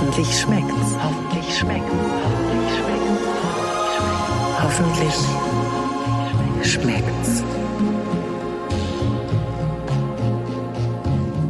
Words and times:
Hoffentlich 0.00 0.38
schmeckt's. 0.38 0.94
Hoffentlich 1.02 1.58
schmeckt's. 1.58 1.92
Hoffentlich 2.22 2.72
schmeckt's. 4.62 4.62
Hoffentlich 4.62 5.14
schmeckt's. 6.72 7.42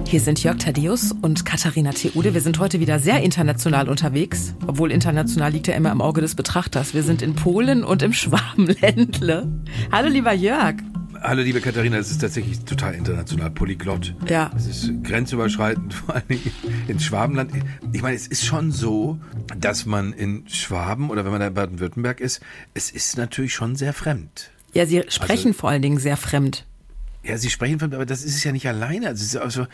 Hier 0.07 0.21
sind 0.21 0.43
Jörg 0.43 0.57
Thaddeus 0.57 1.15
und 1.21 1.45
Katharina 1.45 1.91
Theude. 1.91 2.33
Wir 2.33 2.41
sind 2.41 2.59
heute 2.59 2.81
wieder 2.81 2.99
sehr 2.99 3.21
international 3.21 3.87
unterwegs, 3.87 4.55
obwohl 4.67 4.93
international 4.93 5.53
liegt 5.53 5.67
ja 5.67 5.75
immer 5.75 5.93
im 5.93 6.01
Auge 6.01 6.23
des 6.23 6.35
Betrachters. 6.35 6.95
Wir 6.95 7.03
sind 7.03 7.21
in 7.21 7.35
Polen 7.35 7.85
und 7.85 8.03
im 8.03 8.15
Schwabenländle. 8.15 9.47
Hallo 9.93 10.09
lieber 10.09 10.33
Jörg. 10.33 10.77
Hallo 11.21 11.43
liebe 11.43 11.61
Katharina, 11.61 11.97
es 11.99 12.11
ist 12.11 12.21
tatsächlich 12.21 12.61
total 12.65 12.95
international, 12.95 13.51
polyglott. 13.51 14.15
Ja. 14.29 14.51
Es 14.57 14.67
ist 14.67 15.03
grenzüberschreitend, 15.03 15.93
vor 16.07 16.15
allem 16.15 16.41
in 16.87 17.01
Schwabenland. 17.01 17.51
Ich 17.93 18.03
meine, 18.03 18.15
es 18.15 18.27
ist 18.27 18.45
schon 18.45 18.71
so, 18.71 19.19
dass 19.59 19.85
man 19.85 20.13
in 20.13 20.49
Schwaben 20.49 21.11
oder 21.11 21.25
wenn 21.25 21.33
man 21.33 21.41
da 21.41 21.49
in 21.49 21.55
Baden-Württemberg 21.55 22.21
ist, 22.21 22.41
es 22.75 22.91
ist 22.91 23.17
natürlich 23.17 23.53
schon 23.53 23.75
sehr 23.75 23.93
fremd. 23.93 24.51
Ja, 24.75 24.87
Sie 24.87 25.03
sprechen 25.09 25.49
Also- 25.49 25.59
vor 25.59 25.71
allen 25.71 25.83
Dingen 25.83 25.99
sehr 25.99 26.17
fremd. 26.17 26.67
Ja, 27.25 27.37
Sie 27.37 27.51
sprechen 27.51 27.81
von, 27.81 27.93
aber 27.93 28.07
das 28.07 28.23
ist 28.23 28.37
es 28.37 28.45
ja 28.45 28.53
nicht 28.53 28.69
alleine. 28.69 29.09
Also, 29.09 29.41
also, 29.41 29.67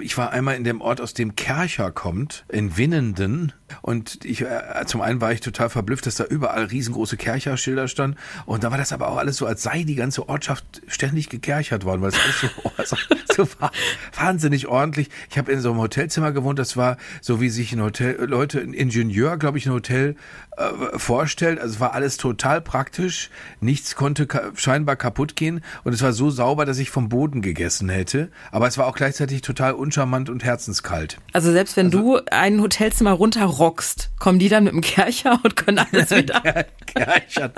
ich 0.00 0.18
war 0.18 0.32
einmal 0.32 0.56
in 0.56 0.64
dem 0.64 0.80
Ort, 0.82 1.00
aus 1.00 1.14
dem 1.14 1.34
Kercher 1.34 1.90
kommt, 1.90 2.44
in 2.48 2.76
Winnenden. 2.76 3.52
Und 3.80 4.24
ich, 4.24 4.42
äh, 4.42 4.84
zum 4.86 5.00
einen 5.00 5.20
war 5.20 5.32
ich 5.32 5.40
total 5.40 5.70
verblüfft, 5.70 6.06
dass 6.06 6.16
da 6.16 6.24
überall 6.24 6.64
riesengroße 6.64 7.16
Kercherschilder 7.16 7.88
standen. 7.88 8.18
Und 8.44 8.64
da 8.64 8.70
war 8.70 8.78
das 8.78 8.92
aber 8.92 9.08
auch 9.08 9.16
alles 9.16 9.38
so, 9.38 9.46
als 9.46 9.62
sei 9.62 9.84
die 9.84 9.94
ganze 9.94 10.28
Ortschaft 10.28 10.82
ständig 10.88 11.30
gekerchert 11.30 11.84
worden, 11.84 12.02
weil 12.02 12.10
es 12.10 12.20
alles 12.20 12.40
so, 12.40 12.48
oh, 12.64 12.70
so, 12.84 12.96
so 13.34 13.60
war, 13.60 13.72
wahnsinnig 14.14 14.68
ordentlich. 14.68 15.08
Ich 15.30 15.38
habe 15.38 15.50
in 15.52 15.60
so 15.60 15.70
einem 15.70 15.80
Hotelzimmer 15.80 16.32
gewohnt, 16.32 16.58
das 16.58 16.76
war 16.76 16.98
so, 17.22 17.40
wie 17.40 17.48
sich 17.48 17.72
ein 17.72 17.80
Hotel, 17.80 18.22
Leute, 18.26 18.60
ein 18.60 18.74
Ingenieur, 18.74 19.38
glaube 19.38 19.56
ich, 19.56 19.66
ein 19.66 19.72
Hotel 19.72 20.16
äh, 20.60 20.98
vorstellt. 20.98 21.58
Also 21.60 21.74
es 21.74 21.80
war 21.80 21.94
alles 21.94 22.16
total 22.16 22.60
praktisch. 22.60 23.30
Nichts 23.60 23.96
konnte 23.96 24.26
ka 24.26 24.52
scheinbar 24.54 24.96
kaputt 24.96 25.36
gehen. 25.36 25.62
Und 25.84 25.92
es 25.92 26.02
war 26.02 26.12
so 26.12 26.30
sauber, 26.30 26.64
dass 26.64 26.78
ich 26.78 26.90
vom 26.90 27.08
Boden 27.08 27.42
gegessen 27.42 27.88
hätte. 27.88 28.28
Aber 28.52 28.66
es 28.66 28.78
war 28.78 28.86
auch 28.86 28.94
gleichzeitig 28.94 29.42
total 29.42 29.72
uncharmant 29.72 30.30
und 30.30 30.44
herzenskalt. 30.44 31.18
Also 31.32 31.52
selbst 31.52 31.76
wenn 31.76 31.90
du 31.90 32.20
ein 32.30 32.60
Hotelzimmer 32.60 33.12
runterrockst, 33.12 34.10
kommen 34.18 34.38
die 34.38 34.48
dann 34.48 34.64
mit 34.64 34.72
dem 34.72 34.80
Kercher 34.80 35.40
und 35.42 35.56
können 35.56 35.78
alles 35.78 36.10
wieder. 36.10 36.42
Kerchern, 36.86 37.52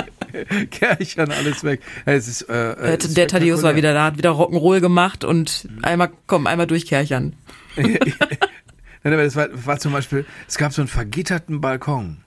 Kerchern, 0.70 1.30
alles 1.32 1.64
weg. 1.64 1.80
Es 2.04 2.28
ist, 2.28 2.42
äh, 2.48 2.72
Äh, 2.72 2.96
es 2.96 3.14
Der 3.14 3.28
Thaddeus 3.28 3.62
war 3.62 3.76
wieder 3.76 3.92
da, 3.94 4.04
hat 4.04 4.18
wieder 4.18 4.30
Rock'n'Roll 4.30 4.80
gemacht 4.80 5.24
und 5.24 5.68
einmal, 5.82 6.10
komm, 6.26 6.46
einmal 6.46 6.66
durchkerchern. 6.66 7.34
Nein, 9.04 9.14
aber 9.14 9.24
das 9.24 9.34
war, 9.34 9.48
war 9.52 9.78
zum 9.78 9.92
Beispiel, 9.92 10.24
es 10.46 10.58
gab 10.58 10.72
so 10.72 10.82
einen 10.82 10.88
vergitterten 10.88 11.60
Balkon. 11.60 12.18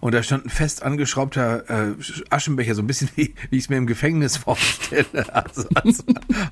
Und 0.00 0.14
da 0.14 0.22
stand 0.22 0.46
ein 0.46 0.50
fest 0.50 0.82
angeschraubter 0.82 1.68
äh, 1.68 1.92
Aschenbecher, 2.30 2.74
so 2.74 2.82
ein 2.82 2.86
bisschen 2.86 3.10
wie, 3.16 3.34
wie 3.50 3.56
ich 3.58 3.64
es 3.64 3.68
mir 3.68 3.76
im 3.76 3.86
Gefängnis 3.86 4.36
vorstelle. 4.38 5.06
Also, 5.34 5.64
also, 5.74 6.02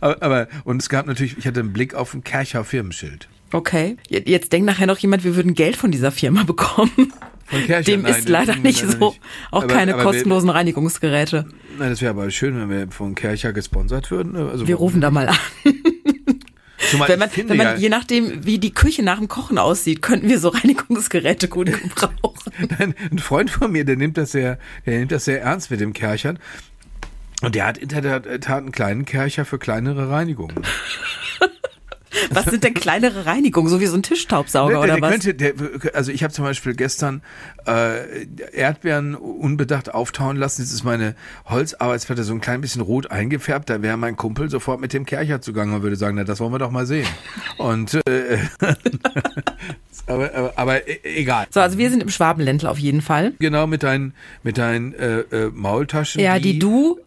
aber, 0.01 0.23
aber, 0.23 0.49
und 0.65 0.83
es 0.83 0.89
gab 0.91 1.07
natürlich, 1.07 1.39
ich 1.39 1.47
hatte 1.47 1.61
einen 1.61 1.73
Blick 1.73 1.95
auf 1.95 2.13
ein 2.15 2.23
Kercher 2.25 2.63
Firmenschild. 2.65 3.29
Okay. 3.53 3.97
Je- 4.11 4.23
Jetzt 4.27 4.53
denkt 4.53 4.67
nachher 4.67 4.87
noch 4.87 4.99
jemand, 4.99 5.25
wir 5.25 5.35
würden 5.35 5.55
Geld 5.55 5.77
von 5.77 5.91
dieser 5.91 6.13
Firma 6.13 6.43
bekommen. 6.45 7.13
Von 7.47 7.65
Kercher? 7.65 7.91
Dem 7.93 8.03
Nein, 8.03 8.15
ist 8.15 8.29
leider 8.29 8.55
nicht 8.57 8.81
so. 8.81 8.87
nicht. 8.87 9.21
Auch 9.51 9.63
Aber- 9.63 9.67
keine 9.69 9.95
aber 9.95 10.03
wir- 10.03 10.11
kostenlosen 10.11 10.51
Reinigungsgeräte. 10.51 11.47
Nein, 11.79 11.89
das 11.89 12.03
wäre 12.03 12.11
aber 12.11 12.31
schön, 12.31 12.55
wenn 12.61 12.69
wir 12.69 12.91
von 12.91 13.15
Kercher 13.15 13.55
gesponsert 13.55 14.11
würden. 14.11 14.37
Also, 14.37 14.69
Wir 14.69 14.75
rufen 14.77 15.01
da 15.01 15.11
mal 15.11 15.29
an. 15.29 15.37
Zumal 16.91 17.09
Wenn 17.09 17.19
man, 17.19 17.31
wenn 17.35 17.47
man 17.49 17.59
ja, 17.59 17.75
je 17.77 17.89
nachdem, 17.89 18.47
wie 18.47 18.59
die 18.59 18.73
Küche 18.73 19.03
nach 19.03 19.19
dem 19.19 19.27
Kochen 19.29 19.59
aussieht, 19.59 20.01
könnten 20.01 20.29
wir 20.29 20.39
so 20.39 20.49
Reinigungsgeräte 20.51 21.49
gut 21.49 21.67
gebrauchen. 21.73 22.38
ein, 22.79 22.95
ein 23.11 23.19
Freund 23.19 23.51
von 23.51 23.73
mir, 23.73 23.85
der 23.85 23.97
nimmt 23.97 24.17
das 24.17 24.33
sehr, 24.33 24.59
der 24.87 24.99
nimmt 24.99 25.13
das 25.13 25.25
sehr 25.25 25.43
ernst 25.43 25.71
mit 25.71 25.81
dem 25.81 25.93
Kerchern. 25.93 26.39
Und 27.43 27.55
der 27.55 27.67
hat 27.67 27.79
in 27.79 27.89
der 27.89 28.41
Tat 28.41 28.59
einen 28.59 28.73
kleinen 28.73 29.05
Kercher 29.05 29.45
für 29.45 29.59
kleinere 29.59 30.11
Reinigungen. 30.11 30.57
Was 32.31 32.47
sind 32.47 32.65
denn 32.65 32.75
kleinere 32.75 33.27
Reinigungen? 33.27 33.69
So 33.69 33.81
wie 33.81 33.87
so 33.87 33.97
ein 33.97 34.03
Tischstaubsauger 34.03 34.71
der, 34.71 34.81
oder 34.81 34.95
der 34.95 35.03
was? 35.03 35.11
könnte, 35.11 35.35
der, 35.35 35.55
also 35.95 36.13
ich 36.13 36.23
habe 36.23 36.33
zum 36.33 36.45
Beispiel 36.45 36.75
gestern 36.75 37.23
äh, 37.67 38.27
Erdbeeren 38.53 39.15
unbedacht 39.15 39.93
auftauen 39.95 40.37
lassen. 40.37 40.63
Jetzt 40.63 40.73
ist 40.73 40.85
meine 40.85 41.15
Holzarbeitsplatte 41.47 42.25
so 42.25 42.33
ein 42.33 42.41
klein 42.41 42.61
bisschen 42.61 42.83
rot 42.83 43.11
eingefärbt. 43.11 43.71
Da 43.71 43.83
wäre 43.83 43.97
mein 43.97 44.17
Kumpel 44.17 44.51
sofort 44.51 44.81
mit 44.81 44.93
dem 44.93 45.07
Kercher 45.07 45.41
zugange 45.41 45.77
und 45.77 45.83
würde 45.83 45.97
sagen, 45.97 46.17
na, 46.17 46.25
das 46.25 46.41
wollen 46.41 46.53
wir 46.53 46.59
doch 46.59 46.71
mal 46.71 46.87
sehen. 46.87 47.07
Und 47.59 47.95
äh, 48.07 48.39
aber, 50.07 50.35
aber, 50.35 50.53
aber 50.57 50.89
e- 50.89 51.01
egal. 51.03 51.47
So, 51.51 51.61
also 51.61 51.79
wir 51.79 51.91
sind 51.91 52.03
im 52.03 52.09
Schwabenländler 52.09 52.71
auf 52.71 52.79
jeden 52.79 53.03
Fall. 53.03 53.33
Genau 53.39 53.67
mit 53.67 53.83
deinen 53.83 54.15
mit 54.43 54.59
deinen 54.59 54.95
äh, 54.95 55.21
äh, 55.21 55.51
Maultaschen. 55.53 56.21
Ja, 56.21 56.39
die 56.39 56.59
du 56.59 56.99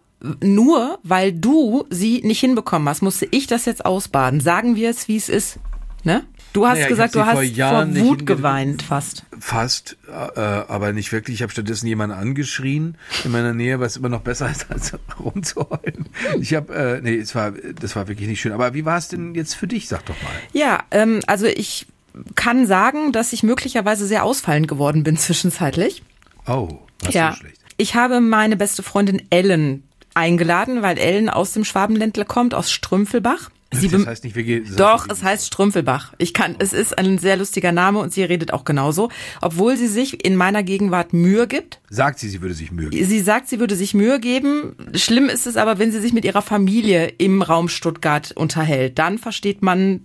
nur, 0.41 0.99
weil 1.03 1.33
du 1.33 1.85
sie 1.89 2.21
nicht 2.23 2.39
hinbekommen 2.39 2.87
hast, 2.87 3.01
musste 3.01 3.27
ich 3.31 3.47
das 3.47 3.65
jetzt 3.65 3.85
ausbaden. 3.85 4.39
Sagen 4.39 4.75
wir 4.75 4.89
es, 4.89 5.07
wie 5.07 5.17
es 5.17 5.29
ist. 5.29 5.59
Ne? 6.03 6.23
Du 6.53 6.67
hast 6.67 6.77
Naja, 6.77 6.87
gesagt, 6.89 7.15
du 7.15 7.19
vor 7.19 7.27
hast 7.27 7.33
vor, 7.33 7.43
Jahren 7.43 7.93
nicht 7.93 8.03
Wut 8.03 8.25
geweint 8.25 8.81
fast. 8.81 9.23
Fast, 9.39 9.97
äh, 10.09 10.39
aber 10.39 10.91
nicht 10.93 11.11
wirklich. 11.11 11.35
Ich 11.35 11.41
habe 11.43 11.51
stattdessen 11.51 11.87
jemanden 11.87 12.15
angeschrien 12.17 12.97
in 13.23 13.31
meiner 13.31 13.53
Nähe, 13.53 13.79
was 13.79 13.97
immer 13.97 14.09
noch 14.09 14.21
besser 14.21 14.49
ist, 14.49 14.69
als 14.69 14.93
rumzuheulen. 15.19 16.07
Ich 16.39 16.53
habe, 16.53 16.73
äh, 16.73 17.01
nee, 17.01 17.15
es 17.15 17.35
war, 17.35 17.51
das 17.51 17.95
war 17.95 18.07
wirklich 18.07 18.27
nicht 18.27 18.41
schön. 18.41 18.51
Aber 18.51 18.73
wie 18.73 18.83
war 18.83 18.97
es 18.97 19.07
denn 19.07 19.33
jetzt 19.33 19.53
für 19.53 19.67
dich? 19.67 19.87
Sag 19.87 20.05
doch 20.05 20.21
mal. 20.23 20.31
Ja, 20.51 20.83
ähm, 20.91 21.21
also 21.27 21.45
ich 21.45 21.87
kann 22.35 22.67
sagen, 22.67 23.13
dass 23.13 23.31
ich 23.31 23.43
möglicherweise 23.43 24.05
sehr 24.05 24.23
ausfallend 24.23 24.67
geworden 24.67 25.03
bin 25.03 25.17
zwischenzeitlich. 25.17 26.03
Oh, 26.47 26.79
was 27.01 27.13
ja, 27.13 27.31
so 27.31 27.37
schlecht. 27.37 27.61
ich 27.77 27.95
habe 27.95 28.19
meine 28.19 28.57
beste 28.57 28.83
Freundin 28.83 29.21
Ellen 29.29 29.83
eingeladen, 30.13 30.81
weil 30.81 30.97
Ellen 30.97 31.29
aus 31.29 31.53
dem 31.53 31.63
Schwabenländler 31.63 32.25
kommt, 32.25 32.53
aus 32.53 32.71
Strümpfelbach. 32.71 33.49
Sie 33.73 33.87
das 33.87 34.05
heißt 34.05 34.25
nicht, 34.25 34.35
wir 34.35 34.43
gehen. 34.43 34.65
das 34.67 34.75
Doch, 34.75 35.01
heißt, 35.03 35.11
es 35.11 35.23
heißt 35.23 35.47
Strümpfelbach. 35.47 36.13
Ich 36.17 36.33
kann, 36.33 36.55
es 36.59 36.73
ist 36.73 36.97
ein 36.97 37.17
sehr 37.17 37.37
lustiger 37.37 37.71
Name 37.71 37.99
und 37.99 38.11
sie 38.11 38.23
redet 38.23 38.51
auch 38.51 38.65
genauso, 38.65 39.09
obwohl 39.41 39.77
sie 39.77 39.87
sich 39.87 40.25
in 40.25 40.35
meiner 40.35 40.61
Gegenwart 40.61 41.13
Mühe 41.13 41.47
gibt. 41.47 41.79
Sagt 41.89 42.19
sie, 42.19 42.27
sie 42.27 42.41
würde 42.41 42.53
sich 42.53 42.71
Mühe 42.73 42.89
geben. 42.89 43.05
Sie 43.05 43.19
sagt, 43.21 43.47
sie 43.47 43.61
würde 43.61 43.77
sich 43.77 43.93
Mühe 43.93 44.19
geben. 44.19 44.75
Schlimm 44.95 45.29
ist 45.29 45.47
es 45.47 45.55
aber, 45.55 45.79
wenn 45.79 45.93
sie 45.93 46.01
sich 46.01 46.11
mit 46.11 46.25
ihrer 46.25 46.41
Familie 46.41 47.07
im 47.17 47.41
Raum 47.41 47.69
Stuttgart 47.69 48.33
unterhält. 48.33 48.99
Dann 48.99 49.17
versteht 49.17 49.61
man 49.61 50.01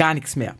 gar 0.00 0.14
nichts 0.14 0.34
mehr. 0.34 0.54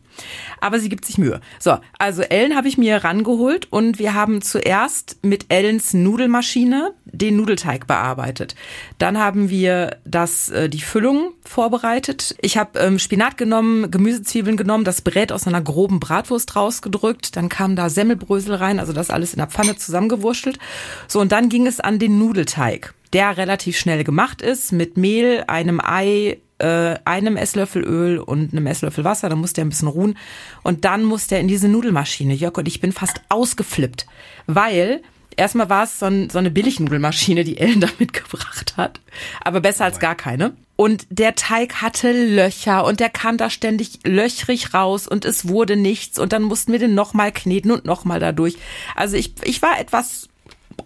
Aber 0.59 0.79
sie 0.79 0.87
gibt 0.87 1.03
sich 1.03 1.17
Mühe. 1.17 1.41
So, 1.57 1.79
also 1.97 2.21
Ellen 2.21 2.55
habe 2.55 2.67
ich 2.67 2.77
mir 2.77 3.03
rangeholt 3.03 3.67
und 3.71 3.97
wir 3.97 4.13
haben 4.13 4.43
zuerst 4.43 5.17
mit 5.23 5.47
Ellens 5.49 5.95
Nudelmaschine 5.95 6.93
den 7.05 7.37
Nudelteig 7.37 7.87
bearbeitet. 7.87 8.53
Dann 8.99 9.17
haben 9.17 9.49
wir 9.49 9.97
das 10.05 10.49
äh, 10.49 10.69
die 10.69 10.81
Füllung 10.81 11.31
vorbereitet. 11.43 12.35
Ich 12.39 12.55
habe 12.55 12.77
ähm, 12.77 12.99
Spinat 12.99 13.35
genommen, 13.39 13.89
Gemüsezwiebeln 13.89 14.57
genommen, 14.57 14.83
das 14.83 15.01
Brät 15.01 15.31
aus 15.31 15.47
einer 15.47 15.61
groben 15.61 15.99
Bratwurst 15.99 16.55
rausgedrückt, 16.55 17.35
dann 17.35 17.49
kam 17.49 17.75
da 17.75 17.89
Semmelbrösel 17.89 18.53
rein, 18.53 18.79
also 18.79 18.93
das 18.93 19.09
alles 19.09 19.33
in 19.33 19.39
der 19.39 19.47
Pfanne 19.47 19.75
zusammengewurschtelt. 19.75 20.59
So 21.07 21.19
und 21.19 21.31
dann 21.31 21.49
ging 21.49 21.65
es 21.65 21.79
an 21.79 21.97
den 21.97 22.19
Nudelteig, 22.19 22.93
der 23.11 23.37
relativ 23.37 23.75
schnell 23.75 24.03
gemacht 24.03 24.43
ist 24.43 24.71
mit 24.71 24.97
Mehl, 24.97 25.45
einem 25.47 25.81
Ei, 25.83 26.37
äh, 26.61 26.99
einem 27.05 27.37
Esslöffel 27.37 27.83
Öl 27.83 28.19
und 28.19 28.53
einem 28.53 28.67
Esslöffel 28.67 29.03
Wasser, 29.03 29.29
dann 29.29 29.39
muss 29.39 29.53
der 29.53 29.65
ein 29.65 29.69
bisschen 29.69 29.87
ruhen 29.87 30.17
und 30.63 30.85
dann 30.85 31.03
muss 31.03 31.27
der 31.27 31.39
in 31.39 31.47
diese 31.47 31.67
Nudelmaschine. 31.67 32.33
Jörg 32.33 32.57
und 32.57 32.67
ich 32.67 32.79
bin 32.79 32.91
fast 32.91 33.21
ausgeflippt, 33.29 34.05
weil 34.47 35.01
erstmal 35.35 35.69
war 35.69 35.83
es 35.83 35.99
so, 35.99 36.05
ein, 36.05 36.29
so 36.29 36.37
eine 36.37 36.51
Billignudelmaschine, 36.51 37.43
die 37.43 37.57
Ellen 37.57 37.81
da 37.81 37.87
mitgebracht 37.99 38.75
hat, 38.77 39.01
aber 39.43 39.61
besser 39.61 39.85
als 39.85 39.99
gar 39.99 40.15
keine. 40.15 40.53
Und 40.75 41.05
der 41.09 41.35
Teig 41.35 41.81
hatte 41.81 42.11
Löcher 42.11 42.85
und 42.85 42.99
der 42.99 43.09
kam 43.09 43.37
da 43.37 43.49
ständig 43.49 43.99
löchrig 44.03 44.73
raus 44.73 45.07
und 45.07 45.25
es 45.25 45.47
wurde 45.47 45.75
nichts 45.75 46.17
und 46.17 46.33
dann 46.33 46.41
mussten 46.41 46.71
wir 46.71 46.79
den 46.79 46.95
nochmal 46.95 47.31
kneten 47.31 47.71
und 47.71 47.85
nochmal 47.85 48.19
dadurch. 48.19 48.57
Also 48.95 49.15
ich, 49.15 49.33
ich 49.43 49.61
war 49.61 49.79
etwas 49.79 50.27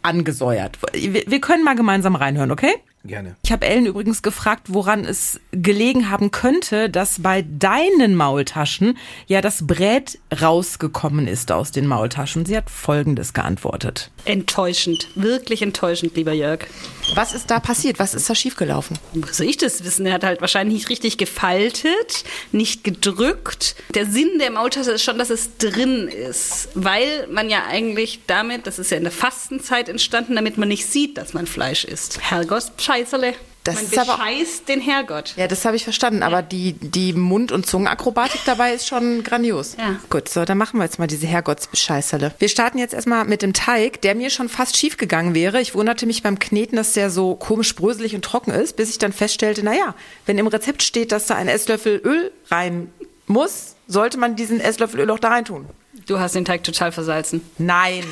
angesäuert. 0.02 0.78
Wir, 0.94 1.24
wir 1.28 1.40
können 1.40 1.64
mal 1.64 1.76
gemeinsam 1.76 2.16
reinhören, 2.16 2.52
okay? 2.52 2.74
Gerne. 3.06 3.36
Ich 3.44 3.52
habe 3.52 3.66
Ellen 3.66 3.86
übrigens 3.86 4.22
gefragt, 4.22 4.68
woran 4.68 5.06
es 5.06 5.40
gelegen 5.52 6.10
haben 6.10 6.32
könnte, 6.32 6.90
dass 6.90 7.22
bei 7.22 7.44
deinen 7.48 8.16
Maultaschen 8.16 8.98
ja 9.28 9.42
das 9.42 9.68
Brät 9.68 10.20
rausgekommen 10.42 11.28
ist 11.28 11.52
aus 11.52 11.72
den 11.72 11.88
Maultaschen. 11.88 12.46
Sie 12.46 12.58
hat 12.58 12.70
Folgendes 12.70 13.34
geantwortet. 13.34 14.12
Enttäuschend, 14.26 15.08
wirklich 15.16 15.62
enttäuschend, 15.62 16.16
lieber 16.16 16.34
Jörg. 16.34 16.66
Was 17.14 17.34
ist 17.34 17.52
da 17.52 17.60
passiert? 17.60 18.00
Was 18.00 18.16
ist 18.16 18.30
da 18.30 18.34
schiefgelaufen? 18.34 18.98
Wo 19.14 19.28
soll 19.32 19.48
ich 19.48 19.58
das 19.58 19.84
wissen? 19.84 20.06
Er 20.06 20.14
hat 20.14 20.24
halt 20.24 20.42
wahrscheinlich 20.42 20.76
nicht 20.76 20.90
richtig 20.90 21.18
gefaltet, 21.18 22.24
nicht 22.52 22.84
gedrückt. 22.84 23.76
Der 23.94 24.08
Sinn 24.08 24.40
der 24.40 24.52
Maultasse 24.52 24.94
ist 24.94 25.04
schon, 25.04 25.20
dass 25.20 25.30
es 25.30 25.58
drin 25.58 26.08
ist, 26.08 26.70
weil 26.74 27.28
man 27.32 27.50
ja 27.50 27.66
eigentlich 27.68 28.22
damit, 28.26 28.66
das 28.66 28.80
ist 28.80 28.90
ja 28.90 28.98
in 28.98 29.04
der 29.04 29.12
Fastenzeit 29.12 29.90
entstanden, 29.90 30.36
damit 30.36 30.58
man 30.58 30.68
nicht 30.68 30.88
sieht, 30.88 31.18
dass 31.18 31.34
man 31.34 31.46
Fleisch 31.46 31.86
isst. 31.86 32.20
Herrgott, 32.20 32.76
Scheißerle. 32.96 33.34
Das 33.64 33.76
Man 33.76 33.90
bescheißt 33.90 34.68
den 34.70 34.80
Herrgott. 34.80 35.34
ja, 35.38 35.48
das 35.48 35.66
habe 35.66 35.76
ich 35.76 35.84
verstanden, 35.84 36.22
aber 36.22 36.44
die, 36.44 36.74
die 36.74 37.14
Mund- 37.14 37.52
und 37.52 37.66
Zungenakrobatik 37.66 38.42
dabei 38.46 38.76
ist 38.76 38.86
schon 38.88 39.24
grandios. 39.24 39.76
Ja. 39.80 39.96
Gut, 40.12 40.30
so, 40.30 40.46
dann 40.46 40.60
machen 40.60 40.78
wir 40.78 40.84
jetzt 40.84 41.00
mal 41.00 41.08
diese 41.08 41.26
Herrgottsbescheißerle. 41.26 42.36
Wir 42.38 42.48
starten 42.48 42.78
jetzt 42.78 42.94
erstmal 42.94 43.26
mit 43.26 43.42
dem 43.42 43.54
Teig, 43.54 44.02
der 44.02 44.14
mir 44.14 44.30
schon 44.30 44.50
fast 44.50 44.78
schief 44.78 44.98
gegangen 44.98 45.34
wäre. 45.34 45.62
Ich 45.62 45.74
wunderte 45.74 46.06
mich 46.06 46.22
beim 46.22 46.38
Kneten, 46.38 46.76
dass 46.76 46.94
der 46.94 47.10
so 47.10 47.34
komisch 47.34 47.74
bröselig 47.74 48.14
und 48.14 48.24
trocken 48.24 48.52
ist, 48.52 48.76
bis 48.76 48.92
ich 48.92 49.00
dann 49.00 49.12
feststellte, 49.12 49.64
naja, 49.64 49.96
wenn 50.28 50.38
im 50.38 50.46
Rezept 50.46 50.84
steht, 50.84 51.12
dass 51.12 51.26
da 51.26 51.34
ein 51.34 51.48
Esslöffel 51.48 52.00
Öl 52.06 52.32
rein 52.52 52.94
muss, 53.26 53.76
sollte 53.88 54.20
man 54.20 54.36
diesen 54.36 54.60
Esslöffel 54.62 55.00
Öl 55.00 55.10
auch 55.10 55.20
da 55.20 55.30
rein 55.30 55.46
tun. 55.46 55.66
Du 56.06 56.20
hast 56.20 56.36
den 56.36 56.46
Teig 56.46 56.64
total 56.64 56.92
versalzen. 56.92 57.42
Nein. 57.58 58.04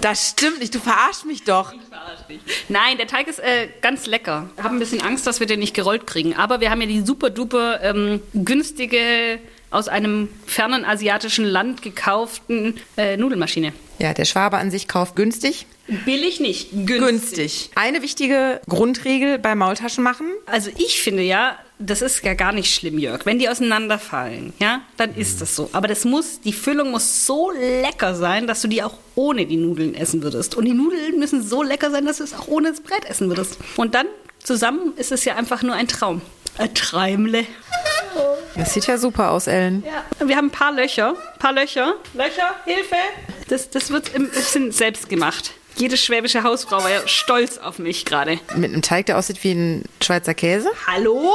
Das 0.00 0.30
stimmt 0.30 0.60
nicht, 0.60 0.74
du 0.74 0.78
verarschst 0.78 1.26
mich 1.26 1.44
doch. 1.44 1.74
Nein, 2.68 2.96
der 2.96 3.06
Teig 3.06 3.28
ist 3.28 3.38
äh, 3.38 3.68
ganz 3.82 4.06
lecker. 4.06 4.48
Ich 4.56 4.62
habe 4.62 4.74
ein 4.74 4.78
bisschen 4.78 5.02
Angst, 5.02 5.26
dass 5.26 5.40
wir 5.40 5.46
den 5.46 5.60
nicht 5.60 5.74
gerollt 5.74 6.06
kriegen. 6.06 6.34
Aber 6.34 6.60
wir 6.60 6.70
haben 6.70 6.80
ja 6.80 6.86
die 6.86 7.00
super 7.02 7.30
duper 7.30 7.82
ähm, 7.82 8.22
günstige, 8.32 9.40
aus 9.70 9.88
einem 9.88 10.28
fernen 10.46 10.84
asiatischen 10.84 11.44
Land 11.44 11.82
gekauften 11.82 12.80
äh, 12.96 13.16
Nudelmaschine. 13.16 13.72
Ja, 13.98 14.14
der 14.14 14.24
Schwabe 14.24 14.58
an 14.58 14.70
sich 14.70 14.88
kauft 14.88 15.14
günstig. 15.14 15.66
Billig 16.04 16.40
nicht, 16.40 16.70
günstig. 16.72 16.98
Günstig. 16.98 17.70
Eine 17.74 18.02
wichtige 18.02 18.60
Grundregel 18.68 19.38
beim 19.38 19.58
Maultaschen 19.58 20.02
machen. 20.02 20.26
Also 20.46 20.70
ich 20.76 21.00
finde 21.02 21.22
ja, 21.22 21.58
das 21.80 22.02
ist 22.02 22.22
ja 22.22 22.34
gar 22.34 22.52
nicht 22.52 22.72
schlimm, 22.72 22.98
Jörg. 22.98 23.24
Wenn 23.24 23.38
die 23.38 23.48
auseinanderfallen, 23.48 24.52
ja, 24.58 24.82
dann 24.98 25.14
ist 25.14 25.40
das 25.40 25.56
so. 25.56 25.70
Aber 25.72 25.88
das 25.88 26.04
muss, 26.04 26.40
die 26.40 26.52
Füllung 26.52 26.90
muss 26.90 27.26
so 27.26 27.50
lecker 27.50 28.14
sein, 28.14 28.46
dass 28.46 28.60
du 28.60 28.68
die 28.68 28.82
auch 28.82 28.94
ohne 29.14 29.46
die 29.46 29.56
Nudeln 29.56 29.94
essen 29.94 30.22
würdest. 30.22 30.54
Und 30.54 30.66
die 30.66 30.74
Nudeln 30.74 31.18
müssen 31.18 31.42
so 31.42 31.62
lecker 31.62 31.90
sein, 31.90 32.04
dass 32.04 32.18
du 32.18 32.24
es 32.24 32.34
auch 32.34 32.48
ohne 32.48 32.70
das 32.70 32.80
Brett 32.80 33.06
essen 33.06 33.28
würdest. 33.28 33.58
Und 33.76 33.94
dann 33.94 34.06
zusammen 34.42 34.92
ist 34.96 35.10
es 35.10 35.24
ja 35.24 35.36
einfach 35.36 35.62
nur 35.62 35.74
ein 35.74 35.88
Traum. 35.88 36.20
Ein 36.58 36.74
Träumle. 36.74 37.46
Das 38.54 38.74
sieht 38.74 38.86
ja 38.86 38.98
super 38.98 39.30
aus, 39.30 39.46
Ellen. 39.46 39.82
Ja, 39.86 40.26
wir 40.26 40.36
haben 40.36 40.48
ein 40.48 40.50
paar 40.50 40.72
Löcher. 40.72 41.10
Ein 41.10 41.38
paar 41.38 41.52
Löcher. 41.52 41.94
Löcher, 42.12 42.54
Hilfe. 42.66 42.96
Das, 43.48 43.70
das 43.70 43.90
wird 43.90 44.14
ein 44.14 44.28
bisschen 44.28 44.70
selbst 44.70 45.08
gemacht. 45.08 45.52
Jede 45.76 45.96
schwäbische 45.96 46.42
Hausfrau 46.42 46.82
war 46.82 46.90
ja 46.90 47.06
stolz 47.06 47.56
auf 47.56 47.78
mich 47.78 48.04
gerade. 48.04 48.38
Mit 48.54 48.72
einem 48.72 48.82
Teig, 48.82 49.06
der 49.06 49.16
aussieht 49.16 49.42
wie 49.44 49.52
ein 49.52 49.84
Schweizer 50.02 50.34
Käse. 50.34 50.68
Hallo? 50.86 51.32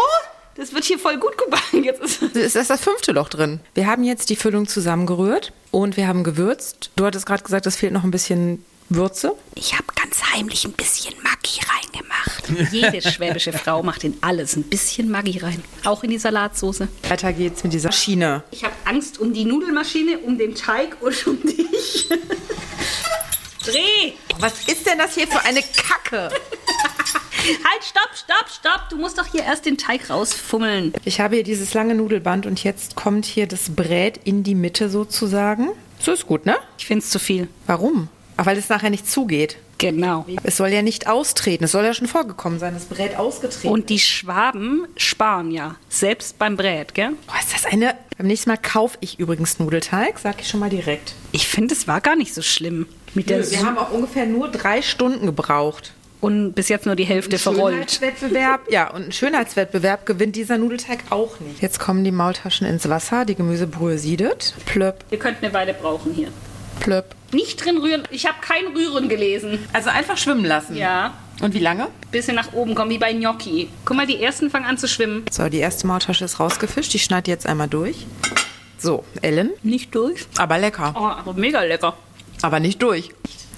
Das 0.56 0.74
wird 0.74 0.86
hier 0.86 0.98
voll 0.98 1.18
gut 1.18 1.38
gebacken. 1.38 1.84
Jetzt 1.84 2.02
ist 2.02 2.22
Ist 2.36 2.56
das 2.56 2.68
das 2.68 2.82
fünfte 2.82 3.12
Loch 3.12 3.28
drin? 3.30 3.60
Wir 3.74 3.88
haben 3.88 4.04
jetzt 4.04 4.30
die 4.30 4.36
Füllung 4.38 4.68
zusammengerührt 4.68 5.52
und 5.72 5.98
wir 5.98 6.08
haben 6.08 6.24
gewürzt. 6.24 6.92
Du 6.96 7.06
hattest 7.06 7.26
gerade 7.26 7.44
gesagt, 7.44 7.66
es 7.68 7.76
fehlt 7.76 7.92
noch 7.92 8.04
ein 8.06 8.12
bisschen 8.12 8.64
Würze. 8.88 9.34
Ich 9.56 9.74
habe 9.74 9.86
ganz 9.96 10.22
heimlich 10.34 10.64
ein 10.64 10.72
bisschen 10.72 11.14
Maggi 11.24 11.60
reingemacht. 11.68 12.72
Jede 12.72 13.02
schwäbische 13.02 13.52
Frau 13.52 13.84
macht 13.84 14.04
in 14.04 14.18
alles 14.22 14.56
ein 14.56 14.64
bisschen 14.64 15.10
Maggi 15.10 15.40
rein. 15.40 15.62
Auch 15.84 16.04
in 16.04 16.12
die 16.12 16.20
Salatsoße. 16.20 16.88
Weiter 17.10 17.34
geht's 17.34 17.64
mit 17.64 17.74
dieser 17.74 17.92
Schiene. 17.92 18.44
Ich 18.52 18.64
habe 18.64 18.76
Angst 18.86 19.20
um 19.20 19.34
die 19.34 19.44
Nudelmaschine, 19.44 20.20
um 20.20 20.38
den 20.38 20.56
Teig 20.56 20.96
und 21.02 21.28
um 21.28 21.42
dich. 21.42 22.08
Dreh! 23.66 24.14
Was 24.40 24.54
ist 24.68 24.86
denn 24.86 25.00
das 25.00 25.16
hier 25.16 25.28
für 25.28 25.44
eine 25.44 25.62
Kacke? 25.62 26.30
Halt, 27.46 27.84
stopp, 27.84 28.10
stopp, 28.16 28.50
stopp! 28.50 28.90
Du 28.90 28.98
musst 28.98 29.18
doch 29.18 29.26
hier 29.28 29.44
erst 29.44 29.66
den 29.66 29.78
Teig 29.78 30.10
rausfummeln. 30.10 30.94
Ich 31.06 31.20
habe 31.20 31.36
hier 31.36 31.44
dieses 31.44 31.74
lange 31.74 31.94
Nudelband 31.96 32.46
und 32.46 32.64
jetzt 32.64 32.96
kommt 32.96 33.26
hier 33.26 33.48
das 33.48 33.76
Brät 33.76 34.20
in 34.24 34.44
die 34.44 34.56
Mitte 34.56 34.90
sozusagen. 34.90 35.70
So 36.00 36.12
ist 36.12 36.26
gut, 36.26 36.46
ne? 36.46 36.56
Ich 36.78 36.88
finde 36.88 37.04
es 37.04 37.10
zu 37.10 37.20
viel. 37.20 37.48
Warum? 37.68 38.10
Ach, 38.38 38.46
weil 38.46 38.58
es 38.58 38.70
nachher 38.70 38.90
nicht 38.90 39.10
zugeht. 39.10 39.58
Genau. 39.78 40.26
Es 40.44 40.58
soll 40.58 40.70
ja 40.70 40.82
nicht 40.82 41.08
austreten. 41.08 41.66
Es 41.66 41.72
soll 41.72 41.84
ja 41.84 41.94
schon 41.94 42.08
vorgekommen 42.08 42.60
sein, 42.60 42.74
das 42.74 42.86
Brät 42.86 43.18
ausgetreten. 43.18 43.68
Und 43.74 43.90
die 43.90 44.00
Schwaben 44.00 44.88
sparen 44.96 45.52
ja. 45.52 45.76
Selbst 45.90 46.38
beim 46.40 46.56
Brät, 46.56 46.94
gell? 46.94 47.12
oh, 47.28 47.40
ist 47.40 47.54
das 47.54 47.66
eine. 47.72 47.96
Beim 48.18 48.28
nächsten 48.28 48.50
Mal 48.50 48.58
kaufe 48.58 48.98
ich 49.02 49.20
übrigens 49.20 49.60
Nudelteig, 49.60 50.20
sag 50.20 50.40
ich 50.40 50.48
schon 50.48 50.62
mal 50.62 50.70
direkt. 50.70 51.14
Ich 51.34 51.48
finde, 51.48 51.76
es 51.76 51.88
war 51.88 52.00
gar 52.02 52.16
nicht 52.16 52.34
so 52.34 52.42
schlimm. 52.42 52.88
Mit 53.14 53.30
der 53.30 53.50
Wir 53.50 53.66
haben 53.66 53.78
auch 53.78 53.92
ungefähr 53.92 54.26
nur 54.26 54.48
drei 54.50 54.82
Stunden 54.82 55.26
gebraucht. 55.26 55.94
Und 56.22 56.54
bis 56.54 56.70
jetzt 56.70 56.86
nur 56.86 56.96
die 56.96 57.04
Hälfte 57.04 57.38
verrollt. 57.38 57.92
Schönheitswettbewerb, 57.92 58.62
ja, 58.72 58.90
und 58.92 59.04
einen 59.04 59.12
Schönheitswettbewerb 59.12 60.06
gewinnt 60.06 60.36
dieser 60.36 60.58
Nudelteig 60.58 61.00
auch 61.10 61.40
nicht. 61.40 61.62
Jetzt 61.62 61.80
kommen 61.80 62.04
die 62.04 62.12
Maultaschen 62.12 62.66
ins 62.68 62.88
Wasser, 62.90 63.26
die 63.26 63.36
Gemüsebrühe 63.36 63.98
siedet. 63.98 64.54
Plöpp, 64.66 65.04
Ihr 65.12 65.20
könnt 65.20 65.44
eine 65.44 65.54
Weile 65.54 65.74
brauchen 65.74 66.14
hier. 66.14 66.30
plöpp. 66.80 67.16
Nicht 67.32 67.64
drin 67.66 67.78
rühren. 67.78 68.04
Ich 68.12 68.26
habe 68.28 68.38
kein 68.42 68.68
Rühren 68.76 69.10
gelesen. 69.10 69.60
Also 69.74 69.90
einfach 69.90 70.18
schwimmen 70.18 70.46
lassen. 70.46 70.76
Ja. 70.78 71.16
Und 71.42 71.54
wie 71.54 71.60
lange? 71.60 71.88
Bisschen 72.12 72.36
nach 72.36 72.54
oben 72.54 72.76
kommen, 72.76 72.90
wie 72.92 72.98
bei 72.98 73.12
Gnocchi. 73.12 73.68
Guck 73.84 73.98
mal, 73.98 74.08
die 74.08 74.22
ersten 74.24 74.50
fangen 74.50 74.66
an 74.66 74.78
zu 74.78 74.88
schwimmen. 74.88 75.26
So, 75.30 75.50
die 75.50 75.58
erste 75.58 75.86
Maultasche 75.86 76.24
ist 76.24 76.40
rausgefischt. 76.40 76.96
Ich 76.96 77.04
schneide 77.04 77.30
jetzt 77.30 77.46
einmal 77.46 77.68
durch. 77.68 78.06
So, 78.78 79.04
Ellen. 79.22 79.52
Nicht 79.64 79.94
durch. 79.96 80.28
Aber 80.38 80.58
lecker. 80.58 80.94
Oh, 80.98 81.04
aber 81.04 81.34
mega 81.34 81.62
lecker. 81.64 81.98
Aber 82.42 82.62
nicht 82.62 82.82
durch. 82.82 83.10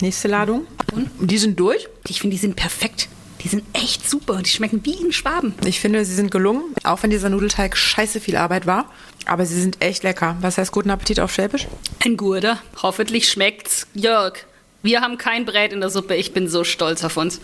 Nächste 0.02 0.28
Ladung. 0.28 0.66
Und? 0.94 1.10
Die 1.20 1.38
sind 1.38 1.60
durch. 1.60 1.88
Ich 2.08 2.22
finde, 2.22 2.36
die 2.36 2.42
sind 2.42 2.56
perfekt. 2.56 3.10
Die 3.44 3.48
sind 3.48 3.64
echt 3.74 4.10
super. 4.10 4.42
Die 4.42 4.50
schmecken 4.50 4.82
wie 4.84 4.94
in 4.94 5.12
Schwaben. 5.12 5.54
Ich 5.66 5.80
finde, 5.80 6.04
sie 6.06 6.16
sind 6.16 6.32
gelungen, 6.32 6.74
auch 6.84 7.04
wenn 7.04 7.10
dieser 7.10 7.30
Nudelteig 7.30 7.78
scheiße 7.78 8.20
viel 8.20 8.36
Arbeit 8.36 8.66
war. 8.66 8.92
Aber 9.26 9.46
sie 9.46 9.60
sind 9.62 9.82
echt 9.82 10.04
lecker. 10.04 10.38
Was 10.42 10.58
heißt 10.58 10.72
guten 10.72 10.90
Appetit 10.90 11.20
auf 11.20 11.34
Schwäbisch? 11.34 11.68
Ein 12.04 12.18
Gurder. 12.18 12.62
Hoffentlich 12.82 13.30
schmeckt's. 13.30 13.88
Jörg, 13.94 14.40
wir 14.82 15.02
haben 15.02 15.18
kein 15.18 15.46
Brät 15.46 15.74
in 15.74 15.82
der 15.82 15.90
Suppe. 15.90 16.16
Ich 16.16 16.34
bin 16.34 16.48
so 16.48 16.64
stolz 16.64 17.04
auf 17.04 17.18
uns. 17.18 17.40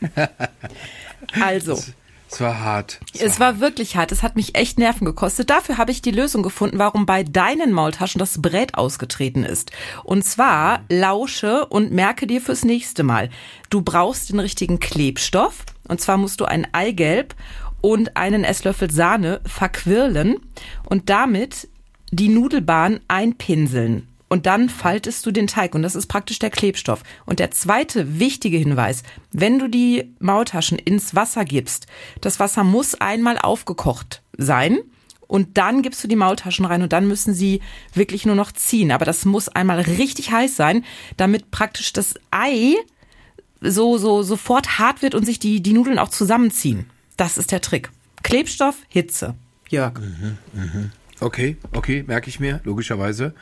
Also, 1.40 1.82
Es 2.32 2.40
war 2.40 2.60
hart. 2.60 3.00
es 3.18 3.40
war 3.40 3.60
wirklich 3.60 3.96
hart. 3.96 4.10
Es 4.10 4.22
hat 4.22 4.36
mich 4.36 4.54
echt 4.54 4.78
Nerven 4.78 5.04
gekostet. 5.04 5.50
Dafür 5.50 5.76
habe 5.76 5.90
ich 5.90 6.00
die 6.00 6.10
Lösung 6.10 6.42
gefunden, 6.42 6.78
warum 6.78 7.04
bei 7.04 7.24
deinen 7.24 7.72
Maultaschen 7.72 8.18
das 8.18 8.40
Brät 8.40 8.74
ausgetreten 8.74 9.44
ist. 9.44 9.70
Und 10.02 10.24
zwar 10.24 10.80
lausche 10.88 11.66
und 11.66 11.92
merke 11.92 12.26
dir 12.26 12.40
fürs 12.40 12.64
nächste 12.64 13.02
Mal. 13.02 13.28
Du 13.68 13.82
brauchst 13.82 14.30
den 14.30 14.40
richtigen 14.40 14.80
Klebstoff. 14.80 15.64
Und 15.88 16.00
zwar 16.00 16.16
musst 16.16 16.40
du 16.40 16.46
ein 16.46 16.66
Eigelb 16.72 17.34
und 17.82 18.16
einen 18.16 18.44
Esslöffel 18.44 18.90
Sahne 18.90 19.40
verquirlen 19.44 20.38
und 20.88 21.10
damit 21.10 21.68
die 22.10 22.28
Nudelbahn 22.28 23.00
einpinseln. 23.08 24.08
Und 24.32 24.46
dann 24.46 24.70
faltest 24.70 25.26
du 25.26 25.30
den 25.30 25.46
Teig 25.46 25.74
und 25.74 25.82
das 25.82 25.94
ist 25.94 26.06
praktisch 26.06 26.38
der 26.38 26.48
Klebstoff. 26.48 27.02
Und 27.26 27.38
der 27.38 27.50
zweite 27.50 28.18
wichtige 28.18 28.56
Hinweis, 28.56 29.02
wenn 29.30 29.58
du 29.58 29.68
die 29.68 30.14
Maultaschen 30.20 30.78
ins 30.78 31.14
Wasser 31.14 31.44
gibst, 31.44 31.86
das 32.22 32.40
Wasser 32.40 32.64
muss 32.64 32.94
einmal 32.94 33.36
aufgekocht 33.36 34.22
sein 34.38 34.78
und 35.26 35.58
dann 35.58 35.82
gibst 35.82 36.02
du 36.02 36.08
die 36.08 36.16
Maultaschen 36.16 36.64
rein 36.64 36.80
und 36.80 36.94
dann 36.94 37.06
müssen 37.06 37.34
sie 37.34 37.60
wirklich 37.92 38.24
nur 38.24 38.34
noch 38.34 38.52
ziehen. 38.52 38.90
Aber 38.90 39.04
das 39.04 39.26
muss 39.26 39.50
einmal 39.50 39.80
richtig 39.82 40.32
heiß 40.32 40.56
sein, 40.56 40.82
damit 41.18 41.50
praktisch 41.50 41.92
das 41.92 42.14
Ei 42.30 42.76
so, 43.60 43.98
so 43.98 44.22
sofort 44.22 44.78
hart 44.78 45.02
wird 45.02 45.14
und 45.14 45.26
sich 45.26 45.40
die, 45.40 45.62
die 45.62 45.74
Nudeln 45.74 45.98
auch 45.98 46.08
zusammenziehen. 46.08 46.88
Das 47.18 47.36
ist 47.36 47.52
der 47.52 47.60
Trick. 47.60 47.90
Klebstoff, 48.22 48.76
Hitze. 48.88 49.34
Jörg. 49.68 50.00
Okay, 51.20 51.58
okay, 51.74 52.02
merke 52.06 52.30
ich 52.30 52.40
mir, 52.40 52.62
logischerweise. 52.64 53.34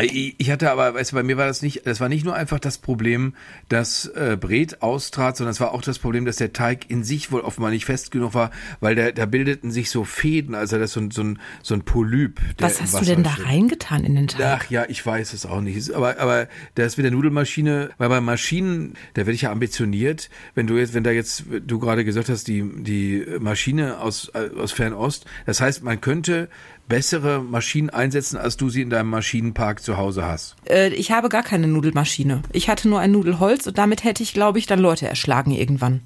Ich 0.00 0.50
hatte 0.50 0.72
aber, 0.72 0.94
weißt 0.94 1.12
du, 1.12 1.16
bei 1.16 1.22
mir 1.22 1.36
war 1.36 1.46
das 1.46 1.62
nicht, 1.62 1.86
das 1.86 2.00
war 2.00 2.08
nicht 2.08 2.24
nur 2.24 2.34
einfach 2.34 2.58
das 2.58 2.78
Problem, 2.78 3.34
dass 3.68 4.06
äh, 4.06 4.36
Bret 4.40 4.82
austrat, 4.82 5.36
sondern 5.36 5.52
es 5.52 5.60
war 5.60 5.70
auch 5.70 5.82
das 5.82 6.00
Problem, 6.00 6.24
dass 6.24 6.34
der 6.34 6.52
Teig 6.52 6.90
in 6.90 7.04
sich 7.04 7.30
wohl 7.30 7.42
offenbar 7.42 7.70
nicht 7.70 7.84
fest 7.84 8.10
genug 8.10 8.34
war, 8.34 8.50
weil 8.80 8.96
der, 8.96 9.12
da 9.12 9.24
bildeten 9.26 9.70
sich 9.70 9.90
so 9.90 10.02
Fäden, 10.02 10.56
also 10.56 10.78
das 10.78 10.90
ist 10.90 10.94
so 10.94 11.00
ein, 11.00 11.10
so 11.12 11.22
ein, 11.22 11.38
so 11.62 11.74
ein 11.74 11.82
Polyp. 11.82 12.40
Was 12.58 12.80
hast 12.80 13.00
du 13.00 13.04
denn 13.04 13.22
da 13.22 13.34
steht. 13.34 13.46
reingetan 13.46 14.02
in 14.02 14.16
den 14.16 14.26
Teig? 14.26 14.40
Ach 14.44 14.68
ja, 14.68 14.84
ich 14.88 15.04
weiß 15.06 15.32
es 15.32 15.46
auch 15.46 15.60
nicht. 15.60 15.92
Aber, 15.92 16.18
aber 16.18 16.48
das 16.74 16.96
mit 16.96 17.04
der 17.04 17.12
Nudelmaschine, 17.12 17.90
weil 17.96 18.08
bei 18.08 18.20
Maschinen, 18.20 18.94
da 19.14 19.20
werde 19.20 19.32
ich 19.32 19.42
ja 19.42 19.52
ambitioniert. 19.52 20.28
Wenn 20.56 20.66
du 20.66 20.76
jetzt, 20.76 20.94
wenn 20.94 21.04
da 21.04 21.12
jetzt, 21.12 21.44
du 21.64 21.78
gerade 21.78 22.04
gesagt 22.04 22.28
hast, 22.28 22.48
die, 22.48 22.64
die 22.82 23.24
Maschine 23.38 24.00
aus, 24.00 24.32
aus 24.34 24.72
Fernost, 24.72 25.24
das 25.46 25.60
heißt, 25.60 25.84
man 25.84 26.00
könnte 26.00 26.48
bessere 26.88 27.42
Maschinen 27.42 27.90
einsetzen, 27.90 28.36
als 28.36 28.56
du 28.56 28.68
sie 28.68 28.82
in 28.82 28.90
deinem 28.90 29.10
Maschinenpark 29.10 29.82
zu 29.82 29.96
Hause 29.96 30.24
hast. 30.24 30.56
Äh, 30.68 30.88
ich 30.90 31.12
habe 31.12 31.28
gar 31.28 31.42
keine 31.42 31.66
Nudelmaschine. 31.66 32.42
Ich 32.52 32.68
hatte 32.68 32.88
nur 32.88 33.00
ein 33.00 33.12
Nudelholz 33.12 33.66
und 33.66 33.78
damit 33.78 34.04
hätte 34.04 34.22
ich, 34.22 34.34
glaube 34.34 34.58
ich, 34.58 34.66
dann 34.66 34.78
Leute 34.78 35.08
erschlagen 35.08 35.50
irgendwann. 35.50 36.02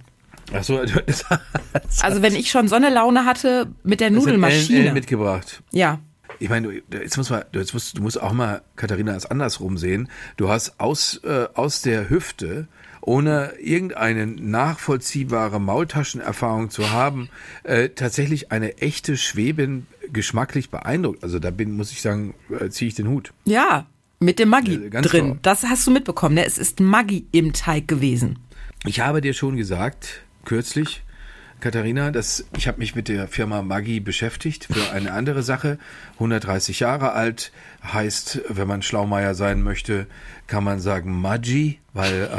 Ach 0.53 0.65
so, 0.65 0.83
das, 1.07 1.25
das 1.73 2.03
Also 2.03 2.23
wenn 2.23 2.35
ich 2.35 2.51
schon 2.51 2.69
so 2.69 2.77
eine 2.77 2.91
Laune 2.91 3.25
hatte 3.25 3.69
mit 3.83 4.01
der 4.01 4.09
Ellen, 4.09 4.19
Nudelmaschine. 4.19 4.79
Ellen 4.81 4.95
mitgebracht. 4.95 5.63
ja. 5.71 6.01
Ich 6.41 6.49
meine, 6.51 6.69
du, 6.69 6.97
jetzt 6.97 7.17
muss 7.17 7.31
man, 7.31 7.43
du, 7.51 7.59
jetzt 7.59 7.75
musst, 7.75 7.99
du 7.99 8.03
musst 8.03 8.23
auch 8.23 8.33
mal, 8.33 8.63
Katharina, 8.77 9.17
es 9.17 9.27
andersrum 9.27 9.77
sehen. 9.77 10.09
Du 10.37 10.49
hast 10.49 10.79
aus, 10.79 11.21
äh, 11.25 11.49
aus 11.55 11.83
der 11.83 12.11
Hüfte, 12.11 12.69
ohne 13.01 13.55
irgendeine 13.61 14.27
nachvollziehbare 14.27 15.61
Maultaschenerfahrung 15.61 16.71
zu 16.71 16.93
haben, 16.93 17.29
äh, 17.65 17.89
tatsächlich 17.89 18.53
eine 18.53 18.79
echte 18.79 19.17
Schweben 19.17 19.89
geschmacklich 20.13 20.71
beeindruckt. 20.71 21.23
Also 21.23 21.39
da 21.39 21.51
bin, 21.51 21.73
muss 21.77 21.93
ich 21.93 22.01
sagen, 22.03 22.35
äh, 22.59 22.69
ziehe 22.71 22.89
ich 22.89 22.95
den 22.95 23.09
Hut. 23.09 23.33
Ja, 23.45 23.87
mit 24.21 24.39
dem 24.39 24.49
Maggi 24.49 24.75
Äh, 24.75 24.91
drin. 25.03 25.25
klar. 25.27 25.39
Das 25.43 25.65
hast 25.65 25.87
du 25.87 25.91
mitbekommen. 25.91 26.35
Ne? 26.35 26.45
Es 26.45 26.59
ist 26.59 26.81
Maggi 26.81 27.27
im 27.33 27.53
Teig 27.53 27.87
gewesen. 27.89 28.39
Ich 28.85 29.01
habe 29.01 29.21
dir 29.21 29.33
schon 29.35 29.57
gesagt, 29.57 30.23
kürzlich, 30.45 31.03
Katharina, 31.61 32.13
dass 32.13 32.45
ich 32.57 32.69
habe 32.69 32.79
mich 32.79 32.95
mit 32.95 33.09
der 33.09 33.27
Firma 33.27 33.63
Maggi 33.63 33.99
beschäftigt 33.99 34.67
für 34.73 34.91
eine 34.93 35.13
andere 35.13 35.43
Sache. 35.43 35.79
130 36.15 36.79
Jahre 36.81 37.13
alt 37.13 37.51
heißt, 37.83 38.43
wenn 38.49 38.69
man 38.69 38.83
Schlaumeier 38.83 39.35
sein 39.35 39.63
möchte, 39.63 40.07
kann 40.47 40.63
man 40.63 40.79
sagen 40.79 41.21
Maggi, 41.21 41.81
weil 41.93 42.31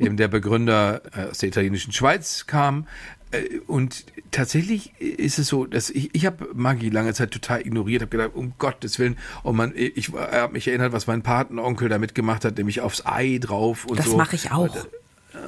äh, 0.00 0.04
eben 0.04 0.16
der 0.16 0.26
Begründer 0.28 1.02
äh, 1.16 1.30
aus 1.30 1.38
der 1.38 1.48
italienischen 1.48 1.92
Schweiz 1.92 2.46
kam. 2.48 2.86
Äh, 3.36 3.60
Und 3.66 4.06
tatsächlich 4.30 4.92
ist 5.00 5.38
es 5.38 5.48
so, 5.48 5.66
dass 5.66 5.90
ich, 5.90 6.14
ich 6.14 6.26
habe 6.26 6.48
Maggi 6.54 6.88
lange 6.90 7.14
Zeit 7.14 7.30
total 7.30 7.60
ignoriert, 7.60 8.02
habe 8.02 8.10
gedacht, 8.10 8.32
um 8.34 8.54
Gottes 8.58 8.98
Willen, 8.98 9.16
und 9.42 9.56
man, 9.56 9.72
ich 9.76 10.12
habe 10.12 10.52
mich 10.52 10.68
erinnert, 10.68 10.92
was 10.92 11.06
mein 11.06 11.22
Patenonkel 11.22 11.88
damit 11.88 12.14
gemacht 12.14 12.44
hat, 12.44 12.56
nämlich 12.58 12.80
aufs 12.80 13.04
Ei 13.06 13.38
drauf 13.40 13.84
und 13.86 13.98
Das 13.98 14.06
so. 14.06 14.16
mache 14.16 14.36
ich 14.36 14.50
auch. 14.52 14.76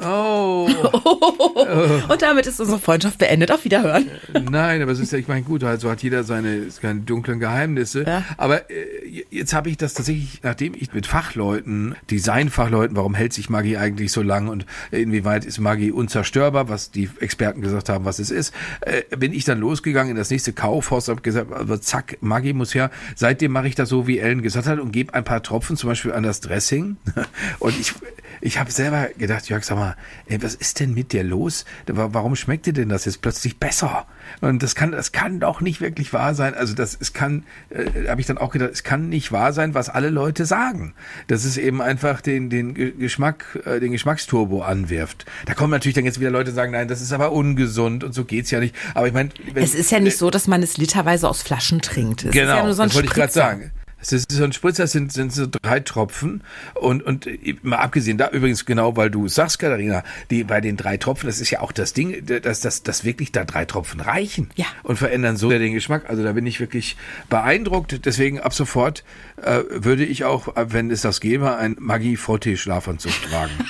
Oh, 0.04 0.68
Und 2.08 2.22
damit 2.22 2.46
ist 2.46 2.60
unsere 2.60 2.78
Freundschaft 2.78 3.18
beendet. 3.18 3.50
Auf 3.50 3.64
Wiederhören. 3.64 4.10
nein, 4.50 4.82
aber 4.82 4.92
es 4.92 4.98
ist 4.98 5.12
ja, 5.12 5.18
ich 5.18 5.28
meine, 5.28 5.42
gut, 5.42 5.64
also 5.64 5.90
hat 5.90 6.02
jeder 6.02 6.24
seine, 6.24 6.70
seine 6.70 7.00
dunklen 7.00 7.40
Geheimnisse. 7.40 8.04
Ja. 8.04 8.24
Aber 8.36 8.70
äh, 8.70 9.24
jetzt 9.30 9.54
habe 9.54 9.70
ich 9.70 9.76
das 9.76 9.94
tatsächlich, 9.94 10.40
nachdem 10.42 10.74
ich 10.74 10.92
mit 10.92 11.06
Fachleuten, 11.06 11.94
Designfachleuten, 12.10 12.96
warum 12.96 13.14
hält 13.14 13.32
sich 13.32 13.50
Maggi 13.50 13.76
eigentlich 13.76 14.12
so 14.12 14.22
lang 14.22 14.48
und 14.48 14.66
inwieweit 14.90 15.44
ist 15.44 15.58
Maggi 15.58 15.90
unzerstörbar, 15.90 16.68
was 16.68 16.90
die 16.90 17.08
Experten 17.20 17.60
gesagt 17.60 17.88
haben, 17.88 18.04
was 18.04 18.18
es 18.18 18.30
ist, 18.30 18.54
äh, 18.82 19.02
bin 19.16 19.32
ich 19.32 19.44
dann 19.44 19.58
losgegangen 19.58 20.12
in 20.12 20.16
das 20.16 20.30
nächste 20.30 20.52
Kaufhaus, 20.52 21.08
habe 21.08 21.22
gesagt, 21.22 21.52
also 21.52 21.76
zack, 21.76 22.18
Maggi 22.20 22.52
muss 22.52 22.74
her. 22.74 22.90
Seitdem 23.14 23.52
mache 23.52 23.68
ich 23.68 23.74
das 23.74 23.88
so, 23.88 24.06
wie 24.06 24.18
Ellen 24.18 24.42
gesagt 24.42 24.66
hat 24.66 24.78
und 24.78 24.92
gebe 24.92 25.14
ein 25.14 25.24
paar 25.24 25.42
Tropfen 25.42 25.76
zum 25.76 25.88
Beispiel 25.88 26.12
an 26.12 26.22
das 26.22 26.40
Dressing. 26.40 26.96
Und 27.58 27.78
ich, 27.78 27.94
ich 28.40 28.58
habe 28.58 28.70
selber 28.70 29.08
gedacht, 29.18 29.48
Jörg, 29.48 29.64
sag 29.64 29.76
mal, 29.76 29.96
ey, 30.26 30.42
was 30.42 30.54
ist 30.54 30.80
denn 30.80 30.94
mit 30.94 31.12
dir 31.12 31.24
los? 31.24 31.64
Wa- 31.86 32.10
Warum 32.12 32.36
schmeckt 32.36 32.66
dir 32.66 32.72
denn 32.72 32.88
das 32.88 33.04
jetzt 33.04 33.20
plötzlich 33.22 33.58
besser? 33.58 34.06
Und 34.40 34.62
das 34.62 34.74
kann, 34.74 34.92
das 34.92 35.12
kann 35.12 35.40
doch 35.40 35.60
nicht 35.60 35.80
wirklich 35.80 36.12
wahr 36.12 36.34
sein. 36.34 36.54
Also 36.54 36.74
das, 36.74 36.96
es 37.00 37.12
kann, 37.12 37.44
äh, 37.70 38.08
habe 38.08 38.20
ich 38.20 38.26
dann 38.26 38.36
auch 38.38 38.50
gedacht, 38.52 38.70
es 38.72 38.82
kann 38.82 39.08
nicht 39.08 39.32
wahr 39.32 39.52
sein, 39.52 39.74
was 39.74 39.88
alle 39.88 40.10
Leute 40.10 40.44
sagen. 40.44 40.94
Dass 41.28 41.44
es 41.44 41.56
eben 41.56 41.80
einfach 41.80 42.20
den, 42.20 42.50
den 42.50 42.74
Ge- 42.74 42.92
Geschmack, 42.92 43.58
äh, 43.64 43.80
den 43.80 43.92
Geschmacksturbo 43.92 44.62
anwirft. 44.62 45.24
Da 45.46 45.54
kommen 45.54 45.70
natürlich 45.70 45.94
dann 45.94 46.04
jetzt 46.04 46.20
wieder 46.20 46.30
Leute, 46.30 46.52
sagen, 46.52 46.72
nein, 46.72 46.88
das 46.88 47.00
ist 47.00 47.12
aber 47.12 47.32
ungesund 47.32 48.04
und 48.04 48.12
so 48.12 48.24
geht's 48.24 48.50
ja 48.50 48.60
nicht. 48.60 48.74
Aber 48.94 49.06
ich 49.06 49.14
meine, 49.14 49.30
Es 49.54 49.74
ist 49.74 49.90
ja 49.90 49.98
nicht 50.00 50.18
so, 50.18 50.30
dass 50.30 50.46
man 50.46 50.62
es 50.62 50.76
literweise 50.76 51.28
aus 51.28 51.42
Flaschen 51.42 51.80
trinkt. 51.80 52.20
Es 52.20 52.26
ist 52.26 52.32
Genau, 52.32 52.56
ja 52.56 52.62
nur 52.64 52.74
so 52.74 52.82
das 52.82 52.94
wollte 52.94 53.08
ich 53.08 53.14
gerade 53.14 53.32
sagen. 53.32 53.70
Es 54.00 54.12
ist 54.12 54.30
so 54.30 54.44
ein 54.44 54.52
Spritzer, 54.52 54.84
das 54.84 54.92
sind, 54.92 55.12
sind 55.12 55.32
so 55.32 55.46
drei 55.50 55.80
Tropfen. 55.80 56.42
Und, 56.74 57.02
und 57.02 57.26
äh, 57.26 57.56
mal 57.62 57.78
abgesehen 57.78 58.16
da 58.16 58.30
übrigens 58.30 58.64
genau, 58.64 58.96
weil 58.96 59.10
du 59.10 59.26
sagst, 59.28 59.58
Katharina, 59.58 60.04
die, 60.30 60.44
bei 60.44 60.60
den 60.60 60.76
drei 60.76 60.96
Tropfen, 60.96 61.26
das 61.26 61.40
ist 61.40 61.50
ja 61.50 61.60
auch 61.60 61.72
das 61.72 61.94
Ding, 61.94 62.24
dass, 62.24 62.60
dass, 62.60 62.82
dass 62.84 63.04
wirklich 63.04 63.32
da 63.32 63.44
drei 63.44 63.64
Tropfen 63.64 64.00
reichen. 64.00 64.50
Ja. 64.54 64.66
Und 64.84 64.96
verändern 64.98 65.36
so 65.36 65.50
den 65.50 65.72
Geschmack. 65.72 66.08
Also 66.08 66.22
da 66.22 66.32
bin 66.32 66.46
ich 66.46 66.60
wirklich 66.60 66.96
beeindruckt. 67.28 68.04
Deswegen 68.06 68.40
ab 68.40 68.54
sofort 68.54 69.02
äh, 69.42 69.62
würde 69.70 70.04
ich 70.04 70.24
auch, 70.24 70.56
äh, 70.56 70.72
wenn 70.72 70.90
es 70.90 71.02
das 71.02 71.20
gäbe, 71.20 71.56
ein 71.56 71.76
Maggi 71.78 72.16
Frottee 72.16 72.56
Schlafanzug 72.56 73.12
tragen. 73.28 73.52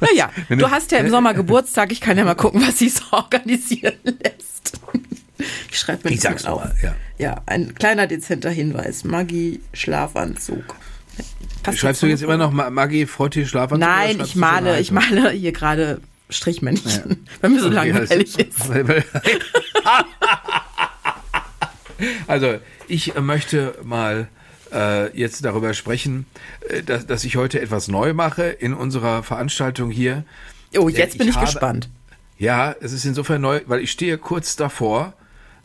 Naja, 0.00 0.30
du- 0.50 0.70
hast 0.70 0.90
ja 0.92 0.98
im 0.98 1.08
Sommer 1.08 1.32
Geburtstag. 1.34 1.92
Ich 1.92 2.00
kann 2.00 2.18
ja 2.18 2.24
mal 2.24 2.34
gucken, 2.34 2.60
was 2.66 2.80
sich 2.80 2.92
so 2.94 3.04
organisieren 3.12 3.94
lässt. 4.04 4.78
Ich 5.70 5.78
schreibe 5.78 6.08
mir 6.08 6.14
Ich 6.14 6.20
das 6.20 6.44
mal 6.44 6.50
auf. 6.50 6.64
mal, 6.64 6.74
ja. 6.82 6.94
ja, 7.18 7.42
ein 7.46 7.74
kleiner 7.74 8.06
dezenter 8.06 8.50
Hinweis. 8.50 9.04
Maggi 9.04 9.60
Schlafanzug. 9.72 10.74
Passt 11.62 11.78
Schreibst 11.78 12.02
du 12.02 12.06
jetzt 12.06 12.22
immer 12.22 12.36
noch 12.36 12.50
Ma- 12.52 12.70
Maggi 12.70 13.06
Frottee 13.06 13.46
Schlafanzug? 13.46 13.88
Nein, 13.88 14.20
ich 14.20 14.36
male, 14.36 14.80
ich 14.80 14.90
male 14.90 15.30
hier 15.30 15.52
gerade 15.52 16.00
Strichmännchen, 16.30 17.26
weil 17.40 17.50
mir 17.50 17.60
so 17.60 17.66
Okay, 17.66 17.74
langweilig 17.74 18.10
also- 18.10 18.38
ist. 18.40 18.68
Weil- 18.68 18.88
weil- 18.88 19.04
Also, 22.26 22.58
ich 22.88 23.14
äh, 23.16 23.20
möchte 23.20 23.76
mal 23.84 24.28
äh, 24.72 25.16
jetzt 25.16 25.44
darüber 25.44 25.74
sprechen, 25.74 26.26
äh, 26.68 26.82
dass, 26.82 27.06
dass 27.06 27.22
ich 27.24 27.36
heute 27.36 27.60
etwas 27.60 27.86
neu 27.88 28.14
mache 28.14 28.42
in 28.44 28.74
unserer 28.74 29.22
Veranstaltung 29.22 29.90
hier. 29.90 30.24
Oh, 30.76 30.88
jetzt 30.88 31.14
Äh, 31.14 31.18
bin 31.18 31.28
ich 31.28 31.36
habe- 31.36 31.46
gespannt. 31.46 31.88
Ja, 32.36 32.74
es 32.80 32.92
ist 32.92 33.04
insofern 33.04 33.40
neu, 33.40 33.60
weil 33.66 33.80
ich 33.80 33.92
stehe 33.92 34.18
kurz 34.18 34.56
davor, 34.56 35.14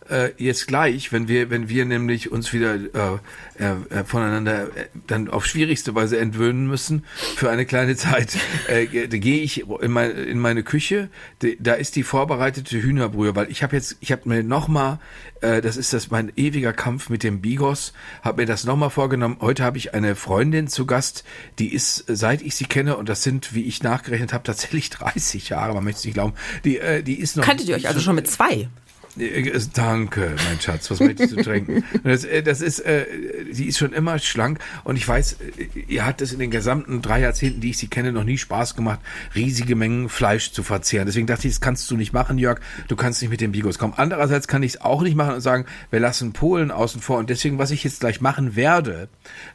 äh, 0.10 0.32
jetzt 0.38 0.68
gleich, 0.68 1.12
wenn 1.12 1.28
wir, 1.28 1.50
wenn 1.50 1.70
wir 1.70 1.86
nämlich 1.86 2.32
uns 2.32 2.54
wieder 2.54 2.75
äh, 2.75 3.18
äh, 3.60 4.00
äh, 4.00 4.04
voneinander 4.04 4.63
äh, 4.75 4.88
dann 5.08 5.30
auf 5.30 5.46
schwierigste 5.46 5.96
Weise 5.96 6.20
entwöhnen 6.20 6.68
müssen 6.68 7.06
für 7.36 7.50
eine 7.50 7.66
kleine 7.66 7.96
Zeit, 7.98 8.38
äh, 8.68 8.86
gehe 8.86 9.42
ich 9.42 9.68
in, 9.68 9.92
mein, 9.92 10.12
in 10.12 10.39
meine 10.39 10.63
Küche. 10.63 11.10
De, 11.42 11.58
da 11.60 11.74
ist 11.74 11.96
die 11.96 12.04
vorbereitete 12.04 12.82
Hühnerbrühe, 12.82 13.36
weil 13.36 13.51
ich 13.51 13.63
habe 13.63 13.75
jetzt, 13.75 13.98
ich 14.00 14.12
habe 14.12 14.28
mir 14.30 14.44
noch 14.44 14.68
mal, 14.68 15.00
äh, 15.42 15.62
das 15.62 15.78
ist 15.78 15.94
das 15.94 16.10
mein 16.10 16.32
ewiger 16.36 16.74
Kampf 16.74 17.10
mit 17.10 17.24
dem 17.24 17.42
Bigos, 17.42 17.94
habe 18.22 18.42
mir 18.42 18.48
das 18.48 18.63
noch 18.63 18.75
mal 18.75 18.89
vorgenommen. 18.89 19.38
Heute 19.42 19.63
habe 19.63 19.78
ich 19.78 19.94
eine 19.94 20.16
Freundin 20.16 20.68
zu 20.68 20.86
Gast, 20.86 21.24
die 21.60 21.74
ist, 21.74 22.10
äh, 22.10 22.16
seit 22.16 22.42
ich 22.42 22.56
sie 22.56 22.66
kenne, 22.66 22.98
und 22.98 23.10
das 23.10 23.24
sind, 23.24 23.54
wie 23.54 23.63
ich 23.63 23.84
nachgerechnet 23.84 24.34
habe, 24.34 24.44
tatsächlich 24.44 24.89
30 24.92 25.50
Jahre, 25.50 25.74
man 25.74 25.84
möchte 25.84 26.00
es 26.00 26.06
nicht 26.06 26.13
glauben, 26.16 26.34
die, 26.63 26.80
äh, 26.80 27.04
die 27.04 27.20
ist 27.20 27.38
noch 27.38 27.44
Kanntet 27.44 27.68
ihr 27.68 27.75
euch 27.75 27.88
also 27.88 28.00
schon 28.00 28.16
mit 28.16 28.28
zwei? 28.28 28.70
Äh, 29.18 29.60
Danke, 29.74 30.36
mein 30.48 30.60
Schatz. 30.60 30.89
Was 30.92 31.00
möchtest 31.00 31.36
du 31.36 31.44
trinken? 31.44 31.84
Das, 32.04 32.24
äh, 32.24 32.42
das 32.44 32.62
ist, 32.62 32.80
äh, 32.80 33.06
sie 33.51 33.66
ist 33.66 33.78
schon 33.78 33.94
immer 33.94 34.20
schlank 34.20 34.60
und 34.84 34.96
ich 34.96 35.08
weiß, 35.08 35.34
äh, 35.34 35.80
ihr 35.88 36.06
hat 36.06 36.22
es 36.22 36.34
in 36.34 36.39
den 36.39 36.50
gesamten 36.50 37.01
drei 37.01 37.22
Jahrzehnten, 37.22 37.62
die 37.62 37.72
ich 37.72 37.78
sie 37.78 37.88
kenne, 37.88 38.12
noch 38.12 38.24
nie 38.24 38.38
Spaß 38.38 38.75
gemacht, 38.75 39.00
riesige 39.36 39.75
Mengen 39.75 40.10
Fleisch 40.10 40.51
zu 40.51 40.63
verzehren. 40.63 41.06
Deswegen 41.06 41.28
dachte 41.28 41.48
ich, 41.48 41.56
das 41.56 41.62
kannst 41.62 41.89
du 41.92 41.98
nicht 41.98 42.13
machen, 42.13 42.38
Jörg. 42.38 42.60
Du 42.88 42.96
kannst 42.96 43.22
nicht 43.22 43.32
mit 43.32 43.42
dem 43.42 43.51
Bigos 43.51 43.78
kommen. 43.78 43.94
Andererseits 43.98 44.48
kann 44.48 44.63
ich 44.63 44.75
es 44.75 44.82
auch 44.82 45.01
nicht 45.01 45.16
machen 45.16 45.36
und 45.36 45.42
sagen, 45.42 45.66
wir 45.92 46.00
lassen 46.00 46.34
Polen 46.34 46.72
außen 46.72 47.01
vor. 47.01 47.18
Und 47.18 47.30
deswegen, 47.30 47.58
was 47.58 47.72
ich 47.72 47.84
jetzt 47.84 48.00
gleich 48.00 48.22
machen 48.22 48.56
werde, 48.56 49.10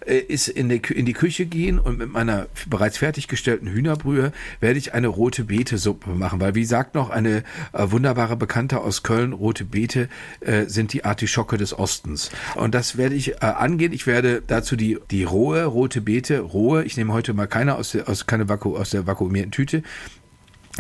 äh, 0.07 0.19
ist 0.19 0.49
in 0.49 0.69
die, 0.69 0.83
in 0.93 1.07
die 1.07 1.13
Küche 1.13 1.47
gehen 1.47 1.79
und 1.79 1.99
mit 1.99 2.13
meiner 2.13 2.47
bereits 2.69 2.99
fertiggestellten 2.99 3.69
Hühnerbrühe 3.69 4.33
werde 4.61 4.79
ich 4.79 4.95
eine 4.95 5.09
rote 5.09 5.45
Beete-Suppe 5.45 6.11
machen. 6.11 6.41
Weil, 6.41 6.55
wie 6.55 6.65
sagt 6.65 6.95
noch 6.95 7.11
eine 7.11 7.45
äh, 7.73 7.91
wunderbare 7.91 8.37
Bekannte 8.37 8.81
aus 8.81 9.03
Köln, 9.03 9.33
rote 9.45 9.65
Beete 9.65 10.09
äh, 10.41 10.65
sind 10.65 10.93
die 10.95 11.05
Artischocke 11.05 11.59
des 11.59 11.79
Ostens. 11.79 12.31
Und 12.55 12.75
das 12.75 12.97
werde 12.97 13.15
ich 13.15 13.35
äh, 13.35 13.37
angehen. 13.41 13.93
Ich 13.93 14.07
werde 14.07 14.43
dazu 14.45 14.75
die, 14.75 14.99
die 15.11 15.25
rohe 15.25 15.65
rote 15.65 16.01
Beete, 16.01 16.41
rohe, 16.41 16.85
ich 16.85 16.97
nehme 16.97 17.13
heute 17.13 17.35
mal 17.35 17.47
keine 17.47 17.77
aus 17.77 17.93
der, 17.93 18.09
aus, 18.09 18.27
keine 18.27 18.49
Vaku, 18.49 18.77
aus 18.77 18.91
der 18.91 19.07
vakuumierten 19.07 19.53
Tüte, 19.53 19.83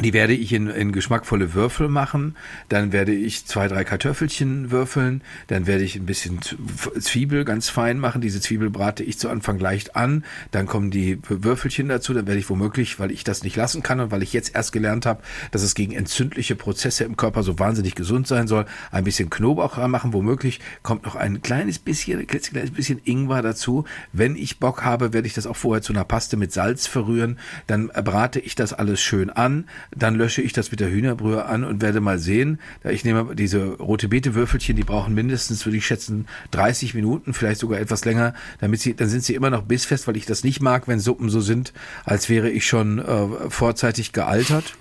die 0.02 0.12
werde 0.12 0.34
ich 0.34 0.52
in, 0.52 0.68
in 0.68 0.90
geschmackvolle 0.90 1.54
Würfel 1.54 1.88
machen. 1.88 2.34
Dann 2.68 2.92
werde 2.92 3.14
ich 3.14 3.46
zwei, 3.46 3.68
drei 3.68 3.84
Kartoffelchen 3.84 4.72
würfeln. 4.72 5.22
Dann 5.46 5.68
werde 5.68 5.84
ich 5.84 5.94
ein 5.94 6.04
bisschen 6.04 6.40
Zwiebel 6.42 7.44
ganz 7.44 7.68
fein 7.68 8.00
machen. 8.00 8.20
Diese 8.20 8.40
Zwiebel 8.40 8.70
brate 8.70 9.04
ich 9.04 9.20
zu 9.20 9.28
Anfang 9.28 9.60
leicht 9.60 9.94
an. 9.94 10.24
Dann 10.50 10.66
kommen 10.66 10.90
die 10.90 11.20
Würfelchen 11.28 11.88
dazu. 11.88 12.12
Dann 12.12 12.26
werde 12.26 12.40
ich 12.40 12.50
womöglich, 12.50 12.98
weil 12.98 13.12
ich 13.12 13.22
das 13.22 13.44
nicht 13.44 13.54
lassen 13.54 13.84
kann 13.84 14.00
und 14.00 14.10
weil 14.10 14.24
ich 14.24 14.32
jetzt 14.32 14.56
erst 14.56 14.72
gelernt 14.72 15.06
habe, 15.06 15.22
dass 15.52 15.62
es 15.62 15.76
gegen 15.76 15.92
entzündliche 15.92 16.56
Prozesse 16.56 17.04
im 17.04 17.16
Körper 17.16 17.44
so 17.44 17.60
wahnsinnig 17.60 17.94
gesund 17.94 18.26
sein 18.26 18.48
soll, 18.48 18.66
ein 18.90 19.04
bisschen 19.04 19.30
Knoblauch 19.30 19.78
ranmachen. 19.78 20.12
Womöglich 20.12 20.58
kommt 20.82 21.04
noch 21.04 21.14
ein 21.14 21.40
kleines 21.40 21.78
bisschen, 21.78 22.18
ein 22.18 22.26
kleines 22.26 22.72
bisschen 22.72 23.00
Ingwer 23.04 23.42
dazu. 23.42 23.84
Wenn 24.12 24.34
ich 24.34 24.58
Bock 24.58 24.82
habe, 24.82 25.12
werde 25.12 25.28
ich 25.28 25.34
das 25.34 25.46
auch 25.46 25.56
vorher 25.56 25.82
zu 25.82 25.92
einer 25.92 26.04
Paste 26.04 26.36
mit 26.36 26.52
Salz 26.52 26.88
verrühren. 26.88 27.38
Dann 27.68 27.86
brate 27.86 28.40
ich 28.40 28.56
das 28.56 28.72
alles 28.72 29.00
schön 29.00 29.30
an. 29.30 29.66
Dann 29.96 30.14
lösche 30.14 30.42
ich 30.42 30.52
das 30.52 30.70
mit 30.70 30.80
der 30.80 30.90
Hühnerbrühe 30.90 31.44
an 31.44 31.64
und 31.64 31.82
werde 31.82 32.00
mal 32.00 32.18
sehen. 32.18 32.58
Ich 32.84 33.04
nehme 33.04 33.34
diese 33.34 33.64
rote 33.64 34.08
Beete 34.08 34.34
Würfelchen, 34.34 34.76
die 34.76 34.84
brauchen 34.84 35.14
mindestens, 35.14 35.64
würde 35.64 35.78
ich 35.78 35.86
schätzen, 35.86 36.26
30 36.52 36.94
Minuten, 36.94 37.34
vielleicht 37.34 37.60
sogar 37.60 37.80
etwas 37.80 38.04
länger, 38.04 38.34
damit 38.60 38.80
sie, 38.80 38.94
dann 38.94 39.08
sind 39.08 39.24
sie 39.24 39.34
immer 39.34 39.50
noch 39.50 39.62
bissfest, 39.62 40.06
weil 40.06 40.16
ich 40.16 40.26
das 40.26 40.44
nicht 40.44 40.60
mag, 40.60 40.88
wenn 40.88 41.00
Suppen 41.00 41.28
so 41.28 41.40
sind, 41.40 41.72
als 42.04 42.28
wäre 42.28 42.50
ich 42.50 42.66
schon 42.66 42.98
äh, 42.98 43.50
vorzeitig 43.50 44.12
gealtert. 44.12 44.76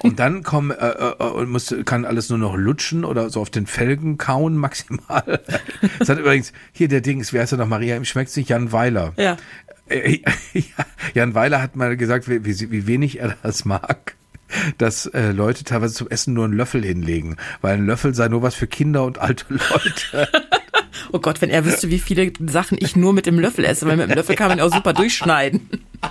Und 0.00 0.20
dann 0.20 0.42
kommen 0.42 0.70
äh, 0.70 0.88
äh, 0.88 1.22
und 1.22 1.50
muss, 1.50 1.74
kann 1.84 2.04
alles 2.04 2.28
nur 2.28 2.38
noch 2.38 2.56
lutschen 2.56 3.04
oder 3.04 3.30
so 3.30 3.40
auf 3.40 3.50
den 3.50 3.66
Felgen 3.66 4.18
kauen 4.18 4.56
maximal. 4.58 5.40
Das 5.98 6.08
hat 6.08 6.18
übrigens 6.18 6.52
hier 6.72 6.88
der 6.88 7.00
Dings, 7.00 7.32
wer 7.32 7.42
heißt 7.42 7.52
er 7.52 7.58
noch? 7.58 7.68
Maria, 7.68 7.96
ihm 7.96 8.04
schmeckt's 8.04 8.36
nicht, 8.36 8.48
Jan 8.48 8.72
Weiler. 8.72 9.12
Ja. 9.16 9.36
Äh, 9.88 10.20
ja, 10.52 10.62
Jan 11.14 11.34
Weiler 11.34 11.62
hat 11.62 11.76
mal 11.76 11.96
gesagt, 11.96 12.28
wie, 12.28 12.44
wie, 12.44 12.70
wie 12.70 12.86
wenig 12.86 13.20
er 13.20 13.36
das 13.42 13.64
mag, 13.64 14.14
dass 14.78 15.06
äh, 15.06 15.32
Leute 15.32 15.64
teilweise 15.64 15.94
zum 15.94 16.08
Essen 16.08 16.34
nur 16.34 16.44
einen 16.44 16.54
Löffel 16.54 16.84
hinlegen, 16.84 17.36
weil 17.60 17.74
ein 17.74 17.86
Löffel 17.86 18.14
sei 18.14 18.28
nur 18.28 18.42
was 18.42 18.54
für 18.54 18.66
Kinder 18.66 19.04
und 19.04 19.18
alte 19.18 19.44
Leute. 19.48 20.28
Oh 21.12 21.20
Gott, 21.20 21.40
wenn 21.40 21.48
er 21.48 21.64
wüsste, 21.64 21.90
wie 21.90 22.00
viele 22.00 22.32
Sachen 22.48 22.76
ich 22.80 22.96
nur 22.96 23.12
mit 23.12 23.24
dem 23.24 23.38
Löffel 23.38 23.64
esse, 23.64 23.86
weil 23.86 23.96
mit 23.96 24.10
dem 24.10 24.16
Löffel 24.16 24.34
kann 24.36 24.48
man 24.48 24.60
auch 24.60 24.74
super 24.74 24.92
durchschneiden. 24.92 25.68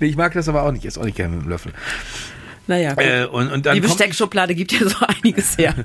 nee, 0.00 0.06
ich 0.06 0.16
mag 0.16 0.32
das 0.34 0.48
aber 0.48 0.64
auch 0.64 0.72
nicht, 0.72 0.82
ich 0.82 0.88
esse 0.88 1.00
auch 1.00 1.04
nicht 1.04 1.16
gerne 1.16 1.36
mit 1.36 1.44
dem 1.44 1.48
Löffel. 1.48 1.72
Naja, 2.66 2.94
gut. 2.94 3.04
Äh, 3.04 3.24
und, 3.26 3.52
und 3.52 3.66
die 3.72 3.80
Besteckschublade 3.80 4.54
gibt 4.54 4.72
ja 4.72 4.88
so 4.88 4.96
einiges 5.06 5.56
her. 5.58 5.74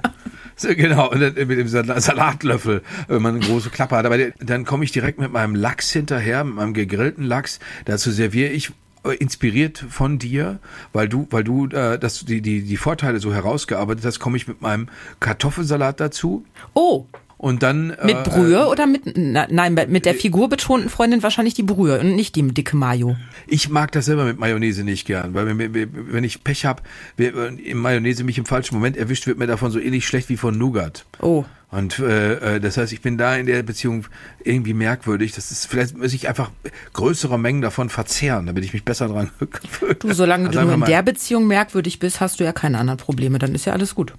Genau, 0.61 1.13
mit 1.13 1.35
dem 1.37 1.67
Sal- 1.67 1.99
Salatlöffel, 1.99 2.81
wenn 3.09 3.21
man 3.21 3.35
eine 3.35 3.45
große 3.45 3.71
Klappe 3.71 3.97
hat. 3.97 4.05
Aber 4.05 4.17
dann 4.17 4.63
komme 4.63 4.85
ich 4.85 4.93
direkt 4.93 5.19
mit 5.19 5.33
meinem 5.33 5.53
Lachs 5.53 5.91
hinterher, 5.91 6.45
mit 6.45 6.55
meinem 6.55 6.73
gegrillten 6.73 7.25
Lachs. 7.25 7.59
Dazu 7.83 8.09
serviere 8.09 8.51
ich 8.51 8.71
inspiriert 9.13 9.77
von 9.77 10.19
dir, 10.19 10.59
weil 10.93 11.07
du, 11.07 11.27
weil 11.31 11.43
du 11.43 11.67
äh, 11.67 11.97
das, 11.99 12.25
die, 12.25 12.41
die, 12.41 12.63
die 12.63 12.77
Vorteile 12.77 13.19
so 13.19 13.33
herausgearbeitet 13.33 14.05
hast, 14.05 14.19
komme 14.19 14.37
ich 14.37 14.47
mit 14.47 14.61
meinem 14.61 14.87
Kartoffelsalat 15.19 15.99
dazu. 15.99 16.45
Oh, 16.73 17.05
Und 17.45 17.61
dann 17.61 17.91
äh, 17.91 18.07
mit 18.07 18.23
Brühe 18.23 18.65
oder 18.65 18.87
mit, 18.87 19.03
na, 19.15 19.45
nein, 19.51 19.75
mit 19.89 20.07
der 20.07 20.15
figurbetonten 20.15 20.89
Freundin 20.89 21.21
wahrscheinlich 21.21 21.53
die 21.53 21.61
Brühe 21.61 21.99
und 21.99 22.15
nicht 22.15 22.35
die 22.35 22.41
dicke 22.41 22.75
Mayo. 22.75 23.17
Ich 23.45 23.69
mag 23.69 23.91
das 23.91 24.05
selber 24.05 24.25
mit 24.25 24.39
Mayonnaise 24.39 24.83
nicht 24.83 25.05
gern, 25.05 25.35
weil 25.35 25.45
wenn, 25.45 25.91
wenn 26.11 26.23
ich 26.23 26.43
Pech 26.43 26.65
habe, 26.65 26.81
im 27.17 27.77
Mayonnaise 27.77 28.23
mich 28.23 28.39
im 28.39 28.47
falschen 28.47 28.73
Moment 28.73 28.97
erwischt, 28.97 29.27
wird 29.27 29.37
mir 29.37 29.45
davon 29.45 29.69
so 29.69 29.77
ähnlich 29.77 30.07
schlecht 30.07 30.29
wie 30.29 30.37
von 30.37 30.57
Nougat. 30.57 31.05
Oh. 31.21 31.45
Und 31.69 31.99
äh, 31.99 32.55
äh, 32.55 32.59
das 32.59 32.77
heißt, 32.77 32.91
ich 32.91 33.01
bin 33.01 33.19
da 33.19 33.35
in 33.35 33.45
der 33.45 33.61
Beziehung 33.61 34.07
irgendwie 34.43 34.73
merkwürdig. 34.73 35.33
Das 35.33 35.51
ist 35.51 35.67
vielleicht 35.67 35.95
muss 35.95 36.13
ich 36.13 36.27
einfach 36.27 36.49
größere 36.93 37.37
Mengen 37.37 37.61
davon 37.61 37.89
verzehren, 37.89 38.47
damit 38.47 38.63
ich 38.63 38.73
mich 38.73 38.83
besser 38.83 39.07
dran 39.07 39.29
gewöhne. 39.39 39.93
Du, 39.99 40.13
solange 40.13 40.47
Also 40.47 40.61
du 40.61 40.73
in 40.73 40.81
der 40.81 41.03
Beziehung 41.03 41.45
merkwürdig 41.45 41.99
bist, 41.99 42.21
hast 42.21 42.39
du 42.39 42.43
ja 42.43 42.53
keine 42.53 42.79
anderen 42.79 42.97
Probleme, 42.97 43.37
dann 43.37 43.53
ist 43.53 43.65
ja 43.65 43.73
alles 43.73 43.93
gut. 43.93 44.15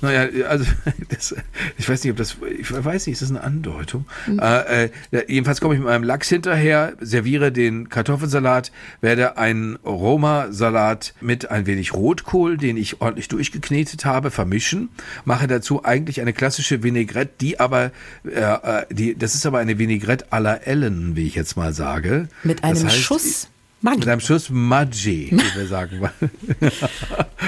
Naja, 0.00 0.46
also 0.48 0.64
das, 1.08 1.34
ich 1.76 1.88
weiß 1.88 2.04
nicht, 2.04 2.10
ob 2.10 2.16
das, 2.16 2.36
ich 2.58 2.72
weiß 2.72 3.06
nicht, 3.06 3.14
ist 3.14 3.22
das 3.22 3.30
eine 3.30 3.42
Andeutung? 3.42 4.06
Äh, 4.28 4.84
äh, 4.84 4.90
jedenfalls 5.28 5.60
komme 5.60 5.74
ich 5.74 5.80
mit 5.80 5.88
meinem 5.88 6.04
Lachs 6.04 6.28
hinterher, 6.28 6.94
serviere 7.00 7.52
den 7.52 7.88
Kartoffelsalat, 7.88 8.72
werde 9.00 9.38
einen 9.38 9.76
Roma-Salat 9.76 11.14
mit 11.20 11.50
ein 11.50 11.66
wenig 11.66 11.94
Rotkohl, 11.94 12.56
den 12.56 12.76
ich 12.76 13.00
ordentlich 13.00 13.28
durchgeknetet 13.28 14.04
habe, 14.04 14.30
vermischen, 14.30 14.88
mache 15.24 15.46
dazu 15.46 15.84
eigentlich 15.84 16.20
eine 16.20 16.32
klassische 16.32 16.82
Vinaigrette, 16.82 17.32
die 17.40 17.60
aber, 17.60 17.90
äh, 18.24 18.40
äh, 18.40 18.86
die, 18.90 19.16
das 19.16 19.34
ist 19.34 19.46
aber 19.46 19.58
eine 19.58 19.78
Vinaigrette 19.78 20.32
à 20.32 20.38
la 20.38 20.54
Ellen, 20.54 21.16
wie 21.16 21.26
ich 21.26 21.34
jetzt 21.34 21.56
mal 21.56 21.72
sage. 21.72 22.28
Mit 22.42 22.64
einem 22.64 22.74
Das 22.74 22.84
heißt, 22.84 22.96
Schuss 22.96 23.48
Maggi. 23.86 24.00
mit 24.00 24.08
einem 24.08 24.20
Schuss 24.20 24.50
Maggi, 24.50 25.30
wie 25.30 25.58
wir 25.58 25.66
sagen. 25.68 26.00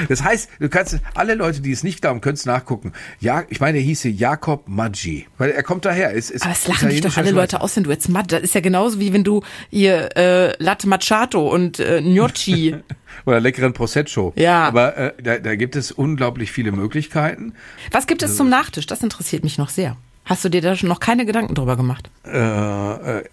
Das 0.08 0.22
heißt, 0.22 0.48
du 0.60 0.68
kannst, 0.68 0.98
alle 1.14 1.34
Leute, 1.34 1.60
die 1.60 1.72
es 1.72 1.82
nicht 1.82 2.00
glauben, 2.00 2.20
können 2.20 2.34
es 2.36 2.46
nachgucken. 2.46 2.92
Ja, 3.20 3.42
ich 3.48 3.60
meine, 3.60 3.78
er 3.78 3.84
hieße 3.84 4.08
Jakob 4.08 4.68
Maggi, 4.68 5.26
weil 5.36 5.50
er 5.50 5.62
kommt 5.62 5.84
daher. 5.84 6.12
Ist, 6.12 6.30
ist 6.30 6.44
Aber 6.44 6.52
es 6.52 6.66
lachen 6.68 6.88
dich 6.90 7.00
doch 7.00 7.16
alle 7.16 7.32
Leute 7.32 7.60
aus, 7.60 7.76
wenn 7.76 7.84
du 7.84 7.90
jetzt 7.90 8.08
Matt. 8.08 8.32
Das 8.32 8.42
ist 8.42 8.54
ja 8.54 8.60
genauso 8.60 9.00
wie 9.00 9.12
wenn 9.12 9.24
du 9.24 9.42
hier 9.70 10.16
äh, 10.16 10.62
Latte 10.62 10.88
Macchiato 10.88 11.48
und 11.48 11.80
äh, 11.80 12.00
Gnocchi. 12.00 12.76
Oder 13.26 13.40
leckeren 13.40 13.72
Prosecco. 13.72 14.32
Ja. 14.36 14.64
Aber 14.64 14.96
äh, 14.96 15.12
da, 15.22 15.38
da 15.38 15.56
gibt 15.56 15.76
es 15.76 15.90
unglaublich 15.90 16.52
viele 16.52 16.72
Möglichkeiten. 16.72 17.54
Was 17.90 18.06
gibt 18.06 18.22
es 18.22 18.36
zum 18.36 18.48
Nachtisch? 18.48 18.86
Das 18.86 19.02
interessiert 19.02 19.42
mich 19.44 19.58
noch 19.58 19.70
sehr. 19.70 19.96
Hast 20.28 20.44
du 20.44 20.48
dir 20.50 20.60
da 20.60 20.76
schon 20.76 20.88
noch 20.90 21.00
keine 21.00 21.24
Gedanken 21.26 21.54
drüber 21.54 21.76
gemacht? 21.76 22.10
Äh, 22.26 23.18
äh, 23.18 23.24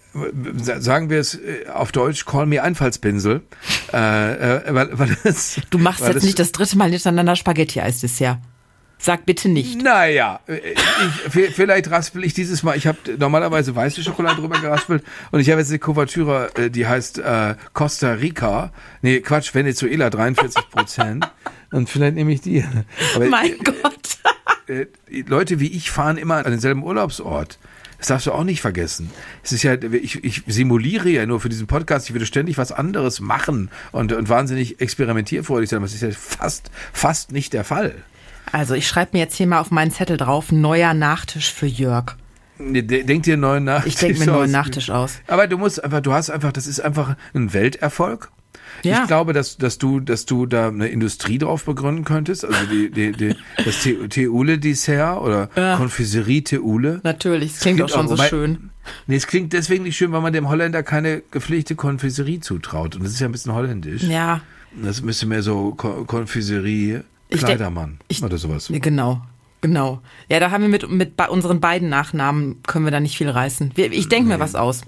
sagen 0.78 1.10
wir 1.10 1.20
es 1.20 1.34
äh, 1.34 1.66
auf 1.72 1.92
Deutsch, 1.92 2.24
call 2.24 2.46
me 2.46 2.62
Einfallspinsel. 2.62 3.42
Äh, 3.92 3.96
äh, 3.98 4.62
weil, 4.74 4.98
weil 4.98 5.16
es, 5.24 5.60
Du 5.70 5.78
machst 5.78 6.00
jetzt 6.06 6.16
es- 6.16 6.22
nicht 6.24 6.38
das 6.38 6.52
dritte 6.52 6.78
Mal 6.78 6.90
hintereinander 6.90 7.36
Spaghetti 7.36 7.80
als 7.80 8.00
Dessert. 8.00 8.38
Sag 8.98 9.26
bitte 9.26 9.50
nicht. 9.50 9.82
Naja, 9.82 10.40
äh, 10.46 10.56
ich, 11.34 11.50
vielleicht 11.54 11.90
raspel 11.90 12.24
ich 12.24 12.32
dieses 12.32 12.62
Mal. 12.62 12.78
Ich 12.78 12.86
habe 12.86 12.96
normalerweise 13.18 13.76
weiße 13.76 14.02
Schokolade 14.02 14.40
drüber 14.40 14.58
geraspelt 14.58 15.04
und 15.32 15.40
ich 15.40 15.50
habe 15.50 15.60
jetzt 15.60 15.68
eine 15.68 15.78
Kuvertüre, 15.78 16.50
äh, 16.56 16.70
die 16.70 16.86
heißt 16.86 17.18
äh, 17.18 17.56
Costa 17.74 18.12
Rica. 18.14 18.72
Nee, 19.02 19.20
Quatsch, 19.20 19.54
Venezuela, 19.54 20.08
43 20.08 20.70
Prozent. 20.70 21.28
Und 21.72 21.90
vielleicht 21.90 22.14
nehme 22.14 22.32
ich 22.32 22.40
die. 22.40 22.64
Aber, 23.14 23.26
Mein 23.26 23.58
Gott. 23.62 24.18
Äh, 24.68 24.86
Leute 25.26 25.60
wie 25.60 25.68
ich 25.68 25.90
fahren 25.90 26.16
immer 26.16 26.36
an 26.36 26.50
denselben 26.50 26.82
Urlaubsort. 26.82 27.58
Das 27.98 28.08
darfst 28.08 28.26
du 28.26 28.32
auch 28.32 28.44
nicht 28.44 28.60
vergessen. 28.60 29.10
Es 29.42 29.52
ist 29.52 29.62
ja, 29.62 29.74
ich, 29.74 30.22
ich 30.22 30.42
simuliere 30.46 31.08
ja 31.08 31.24
nur 31.24 31.40
für 31.40 31.48
diesen 31.48 31.66
Podcast, 31.66 32.08
ich 32.08 32.14
würde 32.14 32.26
ständig 32.26 32.58
was 32.58 32.72
anderes 32.72 33.20
machen 33.20 33.70
und, 33.92 34.12
und 34.12 34.28
wahnsinnig 34.28 34.80
experimentierfreudig 34.80 35.70
sein. 35.70 35.78
Aber 35.78 35.86
das 35.86 35.94
ist 35.94 36.02
ja 36.02 36.10
fast, 36.10 36.70
fast 36.92 37.32
nicht 37.32 37.52
der 37.52 37.64
Fall. 37.64 37.94
Also 38.52 38.74
ich 38.74 38.86
schreibe 38.86 39.10
mir 39.14 39.20
jetzt 39.20 39.36
hier 39.36 39.46
mal 39.46 39.60
auf 39.60 39.70
meinen 39.70 39.90
Zettel 39.90 40.18
drauf, 40.18 40.52
neuer 40.52 40.94
Nachtisch 40.94 41.52
für 41.52 41.66
Jörg. 41.66 42.16
Denk 42.58 43.24
dir 43.24 43.34
einen 43.34 43.40
neuen 43.40 43.64
Nachtisch. 43.64 43.94
Ich 43.94 43.98
denk 43.98 44.18
mir 44.18 44.24
einen 44.24 44.32
neuen 44.32 44.44
aus. 44.44 44.52
Nachtisch 44.52 44.90
aus. 44.90 45.18
Aber 45.26 45.46
du 45.46 45.58
musst 45.58 45.82
einfach, 45.82 46.00
du 46.00 46.12
hast 46.12 46.30
einfach, 46.30 46.52
das 46.52 46.66
ist 46.66 46.80
einfach 46.80 47.16
ein 47.34 47.52
Welterfolg. 47.52 48.30
Ja. 48.82 49.02
Ich 49.02 49.06
glaube, 49.08 49.32
dass, 49.32 49.56
dass 49.58 49.78
du, 49.78 50.00
dass 50.00 50.26
du 50.26 50.46
da 50.46 50.68
eine 50.68 50.88
Industrie 50.88 51.38
drauf 51.38 51.64
begründen 51.64 52.04
könntest. 52.04 52.44
Also 52.44 52.58
die, 52.70 52.90
die, 52.90 53.12
die, 53.12 53.34
das 53.64 53.82
Te- 53.82 54.08
Teule-Dessert 54.08 55.20
oder 55.20 55.48
Ja. 55.56 55.76
Confiserie 55.76 56.42
Teule. 56.44 57.00
Natürlich, 57.02 57.52
es 57.54 57.60
klingt 57.60 57.82
auch 57.82 57.88
schon 57.88 58.08
so 58.08 58.14
wobei- 58.14 58.28
schön. 58.28 58.70
Nee, 59.06 59.16
es 59.16 59.26
klingt 59.26 59.52
deswegen 59.52 59.84
nicht 59.84 59.96
schön, 59.96 60.12
weil 60.12 60.20
man 60.20 60.32
dem 60.32 60.48
Holländer 60.48 60.82
keine 60.82 61.22
gepflegte 61.30 61.74
Konfiserie 61.74 62.40
zutraut. 62.40 62.94
Und 62.96 63.04
das 63.04 63.12
ist 63.12 63.20
ja 63.20 63.26
ein 63.26 63.32
bisschen 63.32 63.52
holländisch. 63.54 64.02
Ja, 64.04 64.40
Das 64.80 65.02
müsste 65.02 65.26
mehr 65.26 65.42
so 65.42 65.72
Ko- 65.76 66.04
Konfiserie 66.04 67.02
Kleidermann 67.30 67.98
ich- 68.08 68.22
oder 68.22 68.38
sowas. 68.38 68.68
genau. 68.70 69.22
Genau. 69.62 70.00
Ja, 70.28 70.38
da 70.38 70.50
haben 70.52 70.62
wir 70.62 70.68
mit, 70.68 70.88
mit 70.88 71.12
unseren 71.28 71.58
beiden 71.60 71.88
Nachnamen 71.88 72.62
können 72.66 72.84
wir 72.84 72.92
da 72.92 73.00
nicht 73.00 73.16
viel 73.16 73.28
reißen. 73.30 73.72
Ich 73.74 74.08
denke 74.08 74.28
mir 74.28 74.38
was 74.38 74.54
aus. 74.54 74.82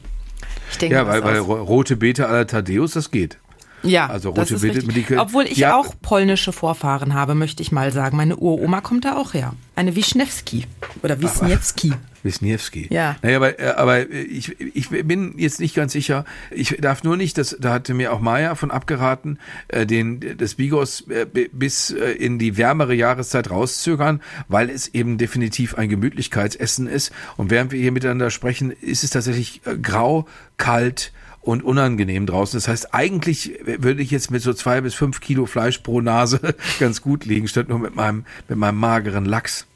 Ich 0.70 0.78
denke 0.78 0.94
Ja, 0.94 1.04
mir 1.04 1.10
weil, 1.10 1.24
was 1.24 1.30
weil 1.32 1.38
rote 1.58 1.96
Beete 1.96 2.28
aller 2.28 2.46
Thaddeus, 2.46 2.92
das 2.92 3.10
geht. 3.10 3.38
Ja, 3.82 4.06
also 4.08 4.32
das 4.32 4.50
rote 4.50 4.54
ist 4.56 4.62
richtig. 4.76 4.86
mit 4.86 4.96
die- 5.10 5.16
Obwohl 5.18 5.44
ich 5.44 5.58
Ja. 5.58 5.76
auch 5.76 5.94
polnische 6.02 6.52
Vorfahren 6.52 7.14
habe, 7.14 7.34
möchte 7.34 7.62
ich 7.62 7.70
mal 7.72 7.92
sagen. 7.92 8.16
Meine 8.16 8.36
Uroma 8.36 8.80
kommt 8.80 9.04
da 9.04 9.16
auch 9.16 9.34
her. 9.34 9.54
Eine 9.76 9.94
Wischniewski 9.94 10.64
oder 11.02 11.20
Wisniewski. 11.20 11.92
Wisniewski. 12.24 12.88
Ja. 12.90 13.14
Naja, 13.22 13.36
aber, 13.36 13.60
äh, 13.60 13.68
aber 13.76 14.10
ich, 14.10 14.60
ich 14.60 14.88
bin 14.90 15.34
jetzt 15.38 15.60
nicht 15.60 15.76
ganz 15.76 15.92
sicher. 15.92 16.24
Ich 16.50 16.76
darf 16.80 17.04
nur 17.04 17.16
nicht, 17.16 17.38
das, 17.38 17.56
da 17.60 17.72
hatte 17.72 17.94
mir 17.94 18.12
auch 18.12 18.20
Maya 18.20 18.56
von 18.56 18.72
abgeraten, 18.72 19.38
äh, 19.68 19.86
den, 19.86 20.36
das 20.36 20.54
Bigos 20.56 21.02
äh, 21.08 21.26
bi- 21.32 21.48
bis 21.52 21.90
äh, 21.90 22.10
in 22.10 22.40
die 22.40 22.56
wärmere 22.56 22.92
Jahreszeit 22.94 23.48
rauszögern, 23.50 24.20
weil 24.48 24.68
es 24.68 24.88
eben 24.88 25.16
definitiv 25.16 25.76
ein 25.76 25.88
Gemütlichkeitsessen 25.88 26.88
ist. 26.88 27.12
Und 27.36 27.50
während 27.50 27.70
wir 27.70 27.80
hier 27.80 27.92
miteinander 27.92 28.30
sprechen, 28.30 28.72
ist 28.72 29.04
es 29.04 29.10
tatsächlich 29.10 29.60
äh, 29.64 29.76
grau, 29.78 30.26
kalt, 30.56 31.12
und 31.48 31.64
unangenehm 31.64 32.26
draußen. 32.26 32.58
Das 32.58 32.68
heißt, 32.68 32.92
eigentlich 32.92 33.58
würde 33.64 34.02
ich 34.02 34.10
jetzt 34.10 34.30
mit 34.30 34.42
so 34.42 34.52
zwei 34.52 34.82
bis 34.82 34.94
fünf 34.94 35.20
Kilo 35.20 35.46
Fleisch 35.46 35.78
pro 35.78 36.02
Nase 36.02 36.54
ganz 36.78 37.00
gut 37.00 37.24
liegen, 37.24 37.48
statt 37.48 37.70
nur 37.70 37.78
mit 37.78 37.96
meinem, 37.96 38.26
mit 38.50 38.58
meinem 38.58 38.76
mageren 38.76 39.24
Lachs. 39.24 39.66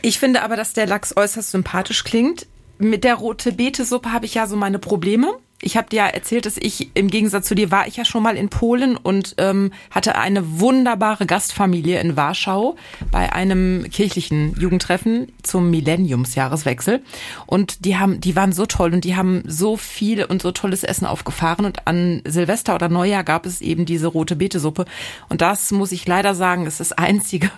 Ich 0.00 0.18
finde 0.18 0.40
aber, 0.40 0.56
dass 0.56 0.72
der 0.72 0.86
Lachs 0.86 1.14
äußerst 1.14 1.50
sympathisch 1.50 2.04
klingt. 2.04 2.46
Mit 2.78 3.04
der 3.04 3.16
rote 3.16 3.52
Beete-Suppe 3.52 4.12
habe 4.12 4.24
ich 4.24 4.32
ja 4.32 4.46
so 4.46 4.56
meine 4.56 4.78
Probleme. 4.78 5.36
Ich 5.62 5.76
habe 5.76 5.90
dir 5.90 5.96
ja 5.96 6.06
erzählt, 6.06 6.46
dass 6.46 6.56
ich 6.56 6.90
im 6.94 7.08
Gegensatz 7.08 7.46
zu 7.46 7.54
dir 7.54 7.70
war 7.70 7.86
ich 7.86 7.96
ja 7.96 8.06
schon 8.06 8.22
mal 8.22 8.36
in 8.36 8.48
Polen 8.48 8.96
und 8.96 9.34
ähm, 9.36 9.72
hatte 9.90 10.16
eine 10.16 10.58
wunderbare 10.60 11.26
Gastfamilie 11.26 12.00
in 12.00 12.16
Warschau 12.16 12.76
bei 13.10 13.32
einem 13.32 13.86
kirchlichen 13.90 14.58
Jugendtreffen 14.58 15.30
zum 15.42 15.70
Millenniumsjahreswechsel 15.70 17.02
und 17.46 17.84
die 17.84 17.98
haben 17.98 18.22
die 18.22 18.36
waren 18.36 18.52
so 18.52 18.64
toll 18.64 18.94
und 18.94 19.04
die 19.04 19.16
haben 19.16 19.42
so 19.46 19.76
viel 19.76 20.24
und 20.24 20.40
so 20.40 20.50
tolles 20.50 20.82
Essen 20.82 21.04
aufgefahren 21.04 21.66
und 21.66 21.86
an 21.86 22.22
Silvester 22.26 22.74
oder 22.74 22.88
Neujahr 22.88 23.24
gab 23.24 23.44
es 23.44 23.60
eben 23.60 23.84
diese 23.84 24.06
rote 24.06 24.36
Beete-Suppe 24.36 24.86
und 25.28 25.42
das 25.42 25.72
muss 25.72 25.92
ich 25.92 26.06
leider 26.06 26.34
sagen, 26.34 26.64
ist 26.64 26.80
das 26.80 26.92
einzige, 26.92 27.50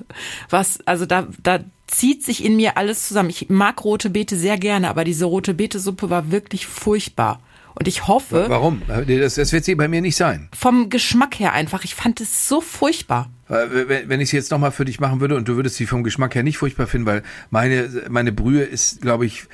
was 0.51 0.81
also 0.87 1.07
da 1.07 1.29
da 1.41 1.61
zieht 1.87 2.25
sich 2.25 2.45
in 2.45 2.57
mir 2.57 2.79
alles 2.79 3.07
zusammen. 3.07 3.31
Ich 3.31 3.49
mag 3.51 3.85
rote 3.85 4.11
Beete 4.11 4.37
sehr 4.37 4.59
gerne, 4.59 4.89
aber 4.89 5.05
diese 5.05 5.27
rote 5.27 5.55
Beete-Suppe 5.55 6.11
war 6.11 6.31
wirklich 6.33 6.67
furchtbar. 6.67 7.39
Und 7.75 7.89
ich 7.89 8.07
hoffe, 8.07 8.47
Warum? 8.49 8.83
Das, 9.07 9.35
das 9.37 9.53
wird 9.53 9.65
sie 9.65 9.75
bei 9.75 9.89
mir 9.89 10.01
nicht 10.01 10.17
sein. 10.17 10.49
vom 10.55 10.91
Geschmack 10.91 11.39
her 11.39 11.53
einfach, 11.53 11.85
ich 11.85 11.95
fand 11.95 12.21
es 12.21 12.49
so 12.49 12.61
furchtbar. 12.61 13.31
Äh, 13.49 14.07
Wenn 14.07 14.21
ich 14.21 14.29
es 14.29 14.33
jetzt 14.33 14.51
nochmal 14.51 14.71
für 14.73 14.85
dich 14.85 15.01
machen 15.01 15.21
würde 15.21 15.37
und 15.37 15.49
du 15.49 15.57
würdest 15.57 15.77
sie 15.77 15.87
vom 15.87 16.03
Geschmack 16.05 16.35
her 16.35 16.43
nicht 16.43 16.59
furchtbar 16.59 16.87
finden, 16.87 17.07
weil 17.07 17.23
meine, 17.51 17.89
meine 18.09 18.33
Brühe 18.33 18.63
ist, 18.63 19.01
glaube 19.03 19.27
ich, 19.27 19.45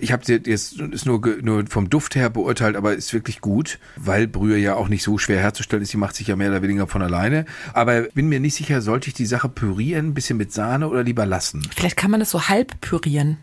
ich 0.00 0.12
habe 0.12 0.24
sie 0.24 0.34
jetzt 0.44 0.78
ist 0.78 1.06
nur, 1.06 1.20
nur 1.42 1.64
vom 1.68 1.88
Duft 1.90 2.14
her 2.14 2.28
beurteilt, 2.30 2.76
aber 2.76 2.94
ist 2.94 3.12
wirklich 3.14 3.40
gut, 3.40 3.78
weil 3.96 4.26
Brühe 4.28 4.58
ja 4.58 4.74
auch 4.74 4.88
nicht 4.88 5.02
so 5.02 5.16
schwer 5.18 5.40
herzustellen 5.40 5.82
ist. 5.82 5.90
Sie 5.90 5.96
macht 5.96 6.14
sich 6.16 6.26
ja 6.26 6.36
mehr 6.36 6.50
oder 6.50 6.62
weniger 6.62 6.86
von 6.86 7.02
alleine. 7.02 7.44
Aber 7.72 8.02
bin 8.14 8.28
mir 8.28 8.40
nicht 8.40 8.54
sicher, 8.54 8.82
sollte 8.82 9.08
ich 9.08 9.14
die 9.14 9.26
Sache 9.26 9.48
pürieren, 9.48 10.08
ein 10.08 10.14
bisschen 10.14 10.36
mit 10.36 10.52
Sahne 10.52 10.88
oder 10.88 11.02
lieber 11.02 11.24
lassen? 11.26 11.62
Vielleicht 11.74 11.96
kann 11.96 12.10
man 12.10 12.20
es 12.20 12.30
so 12.30 12.48
halb 12.48 12.80
pürieren. 12.80 13.38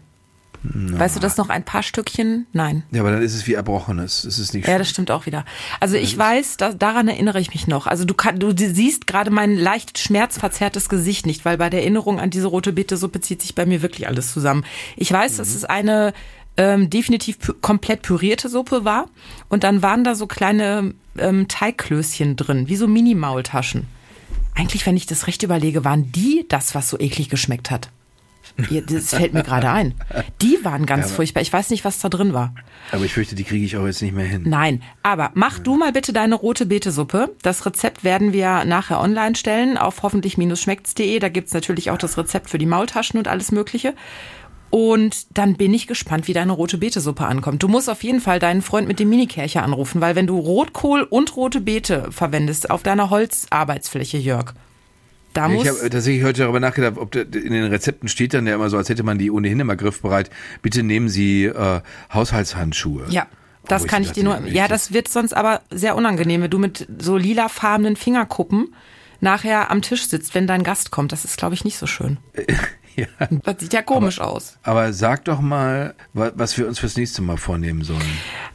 Weißt 0.64 1.16
du 1.16 1.20
das 1.20 1.38
noch 1.38 1.50
ein 1.50 1.64
paar 1.64 1.84
Stückchen? 1.84 2.48
Nein. 2.52 2.84
Ja, 2.92 3.02
aber 3.02 3.12
dann 3.12 3.22
ist 3.22 3.36
es 3.36 3.48
wie 3.48 3.54
Erbrochenes. 3.54 4.24
Es 4.24 4.40
ist 4.40 4.54
nicht 4.54 4.68
Ja, 4.68 4.78
das 4.78 4.90
stimmt 4.90 5.12
auch 5.12 5.26
wieder. 5.26 5.46
Also 5.80 5.96
ich 5.96 6.18
weiß, 6.18 6.58
da, 6.58 6.74
daran 6.74 7.08
erinnere 7.08 7.40
ich 7.40 7.52
mich 7.52 7.68
noch. 7.68 7.88
Also 7.88 8.06
du, 8.06 8.14
kann, 8.14 8.40
du 8.40 8.52
siehst 8.56 9.08
gerade 9.08 9.32
mein 9.32 9.56
leicht 9.56 9.98
schmerzverzerrtes 9.98 10.90
Gesicht 10.90 11.26
nicht, 11.26 11.46
weil 11.46 11.58
bei 11.58 11.70
der 11.70 11.82
Erinnerung 11.82 12.20
an 12.20 12.30
diese 12.30 12.48
rote 12.48 12.74
Beete-Suppe 12.74 13.22
zieht 13.22 13.42
sich 13.42 13.56
bei 13.56 13.66
mir 13.66 13.82
wirklich 13.82 14.08
alles 14.08 14.34
zusammen. 14.34 14.66
Ich 14.96 15.12
weiß, 15.12 15.38
dass 15.38 15.56
es 15.56 15.64
eine 15.64 16.14
ähm, 16.58 16.90
definitiv 16.90 17.40
pü 17.40 17.54
komplett 17.54 18.02
pürierte 18.02 18.50
Suppe 18.50 18.84
war 18.84 19.10
und 19.50 19.64
dann 19.64 19.82
waren 19.82 20.04
da 20.04 20.16
so 20.16 20.28
kleine 20.28 20.94
ähm, 21.18 21.48
Teigklößchen 21.48 22.36
drin, 22.36 22.68
wie 22.68 22.76
so 22.76 22.88
Mini-Maultaschen. 22.88 23.86
Eigentlich, 24.56 24.86
wenn 24.88 24.98
ich 24.98 25.06
das 25.06 25.28
recht 25.28 25.44
überlege, 25.44 25.86
waren 25.86 26.12
die 26.12 26.46
das, 26.50 26.74
was 26.74 26.90
so 26.90 27.00
eklig 27.00 27.30
geschmeckt 27.30 27.70
hat. 27.70 27.92
Ja, 28.70 28.82
das 28.82 29.10
fällt 29.10 29.34
mir 29.34 29.44
gerade 29.44 29.70
ein. 29.70 29.94
Die 30.42 30.58
waren 30.64 30.86
ganz 30.86 31.12
furchtbar. 31.12 31.42
Ich 31.42 31.54
weiß 31.54 31.70
nicht, 31.70 31.86
was 31.86 32.00
da 32.00 32.10
drin 32.10 32.34
war. 32.34 32.54
Aber 32.92 33.06
ich 33.06 33.14
fürchte, 33.14 33.36
die 33.36 33.44
kriege 33.44 33.66
ich 33.66 33.78
auch 33.78 33.86
jetzt 33.86 34.02
nicht 34.02 34.16
mehr 34.16 34.26
hin. 34.26 34.44
Nein, 34.46 34.82
aber 35.04 35.32
mach 35.36 35.60
du 35.60 35.76
mal 35.76 35.92
bitte 35.92 36.12
deine 36.12 36.36
rote 36.36 36.66
Betesuppe. 36.66 37.36
Das 37.44 37.66
Rezept 37.66 38.04
werden 38.04 38.34
wir 38.34 38.66
nachher 38.66 39.00
online 39.00 39.36
stellen 39.36 39.78
auf 39.78 40.02
hoffentlich-schmeckts.de. 40.02 41.20
Da 41.20 41.30
gibt's 41.30 41.54
natürlich 41.54 41.92
auch 41.92 41.98
das 41.98 42.18
Rezept 42.18 42.50
für 42.50 42.58
die 42.58 42.66
Maultaschen 42.66 43.20
und 43.20 43.28
alles 43.28 43.52
Mögliche. 43.52 43.94
Und 44.70 45.38
dann 45.38 45.56
bin 45.56 45.74
ich 45.74 45.88
gespannt, 45.88 46.28
wie 46.28 46.34
deine 46.34 46.52
rote 46.52 46.78
Betesuppe 46.78 47.26
ankommt. 47.26 47.64
Du 47.64 47.68
musst 47.68 47.90
auf 47.90 48.04
jeden 48.04 48.20
Fall 48.20 48.40
deinen 48.40 48.62
Freund 48.62 48.88
mit 48.88 49.00
dem 49.00 49.10
Minikercher 49.10 49.64
anrufen, 49.64 50.02
weil 50.02 50.16
wenn 50.16 50.28
du 50.28 50.38
Rotkohl 50.38 51.04
und 51.04 51.36
rote 51.38 51.62
Beete 51.62 52.12
verwendest 52.12 52.70
auf 52.70 52.84
deiner 52.84 53.10
Holzarbeitsfläche, 53.10 54.18
Jörg, 54.18 54.54
da 55.38 55.48
muss... 55.48 55.64
Ich 55.64 55.70
habe 55.70 55.90
tatsächlich 55.90 56.24
heute 56.24 56.42
darüber 56.42 56.60
nachgedacht, 56.60 56.98
ob 56.98 57.16
in 57.16 57.32
den 57.32 57.66
Rezepten 57.66 58.10
steht 58.10 58.34
dann 58.34 58.46
ja 58.48 58.56
immer 58.56 58.70
so, 58.70 58.78
als 58.78 58.90
hätte 58.90 59.04
man 59.04 59.18
die 59.18 59.32
ohnehin 59.32 59.60
immer 59.60 59.76
griffbereit. 59.76 60.30
Bitte 60.62 60.84
nehmen 60.84 61.10
Sie 61.10 61.46
äh, 61.46 61.82
Haushaltshandschuhe. 62.14 63.06
Ja, 63.10 63.28
das 63.68 63.84
Wo 63.84 63.88
kann 63.88 64.02
ich 64.02 64.10
dachte, 64.10 64.22
dir 64.22 64.26
nur. 64.26 64.48
Ja, 64.48 64.68
das 64.68 64.94
wird 64.94 65.08
sonst 65.08 65.34
aber 65.34 65.62
sehr 65.70 65.96
unangenehm, 65.96 66.42
wenn 66.42 66.50
du 66.52 66.60
mit 66.60 66.88
so 67.00 67.18
lilafarbenen 67.18 67.96
Fingerkuppen 67.96 68.74
nachher 69.20 69.72
am 69.72 69.82
Tisch 69.82 70.08
sitzt, 70.08 70.36
wenn 70.36 70.48
dein 70.48 70.64
Gast 70.64 70.92
kommt. 70.92 71.12
Das 71.12 71.26
ist, 71.26 71.38
glaube 71.38 71.56
ich, 71.56 71.64
nicht 71.64 71.78
so 71.78 71.88
schön. 71.88 72.18
Ja. 72.98 73.06
Das 73.44 73.58
sieht 73.60 73.74
ja 73.74 73.84
komisch 73.84 74.20
aus. 74.20 74.58
Aber 74.64 74.92
sag 74.92 75.24
doch 75.26 75.40
mal, 75.40 75.94
wa- 76.14 76.32
was 76.34 76.58
wir 76.58 76.68
uns 76.68 76.80
fürs 76.80 76.98
nächste 76.98 77.22
Mal 77.22 77.38
vornehmen 77.38 77.84
sollen. 77.84 78.02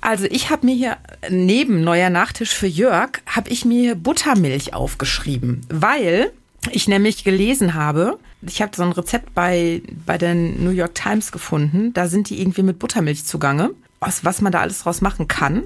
Also 0.00 0.24
ich 0.28 0.50
habe 0.50 0.66
mir 0.66 0.74
hier 0.74 0.96
neben 1.30 1.84
neuer 1.84 2.10
Nachtisch 2.10 2.50
für 2.52 2.66
Jörg 2.66 3.20
habe 3.24 3.50
ich 3.50 3.64
mir 3.64 3.94
Buttermilch 3.94 4.74
aufgeschrieben, 4.74 5.60
weil 5.70 6.32
ich 6.70 6.86
nämlich 6.88 7.24
gelesen 7.24 7.74
habe, 7.74 8.18
ich 8.42 8.62
habe 8.62 8.74
so 8.76 8.82
ein 8.82 8.92
Rezept 8.92 9.34
bei 9.34 9.82
bei 10.06 10.18
der 10.18 10.34
New 10.34 10.70
York 10.70 10.94
Times 10.94 11.32
gefunden, 11.32 11.92
da 11.92 12.06
sind 12.08 12.30
die 12.30 12.40
irgendwie 12.40 12.62
mit 12.62 12.78
Buttermilch 12.78 13.24
zugange, 13.24 13.70
was 14.00 14.24
was 14.24 14.40
man 14.40 14.52
da 14.52 14.60
alles 14.60 14.82
draus 14.82 15.00
machen 15.00 15.26
kann 15.28 15.64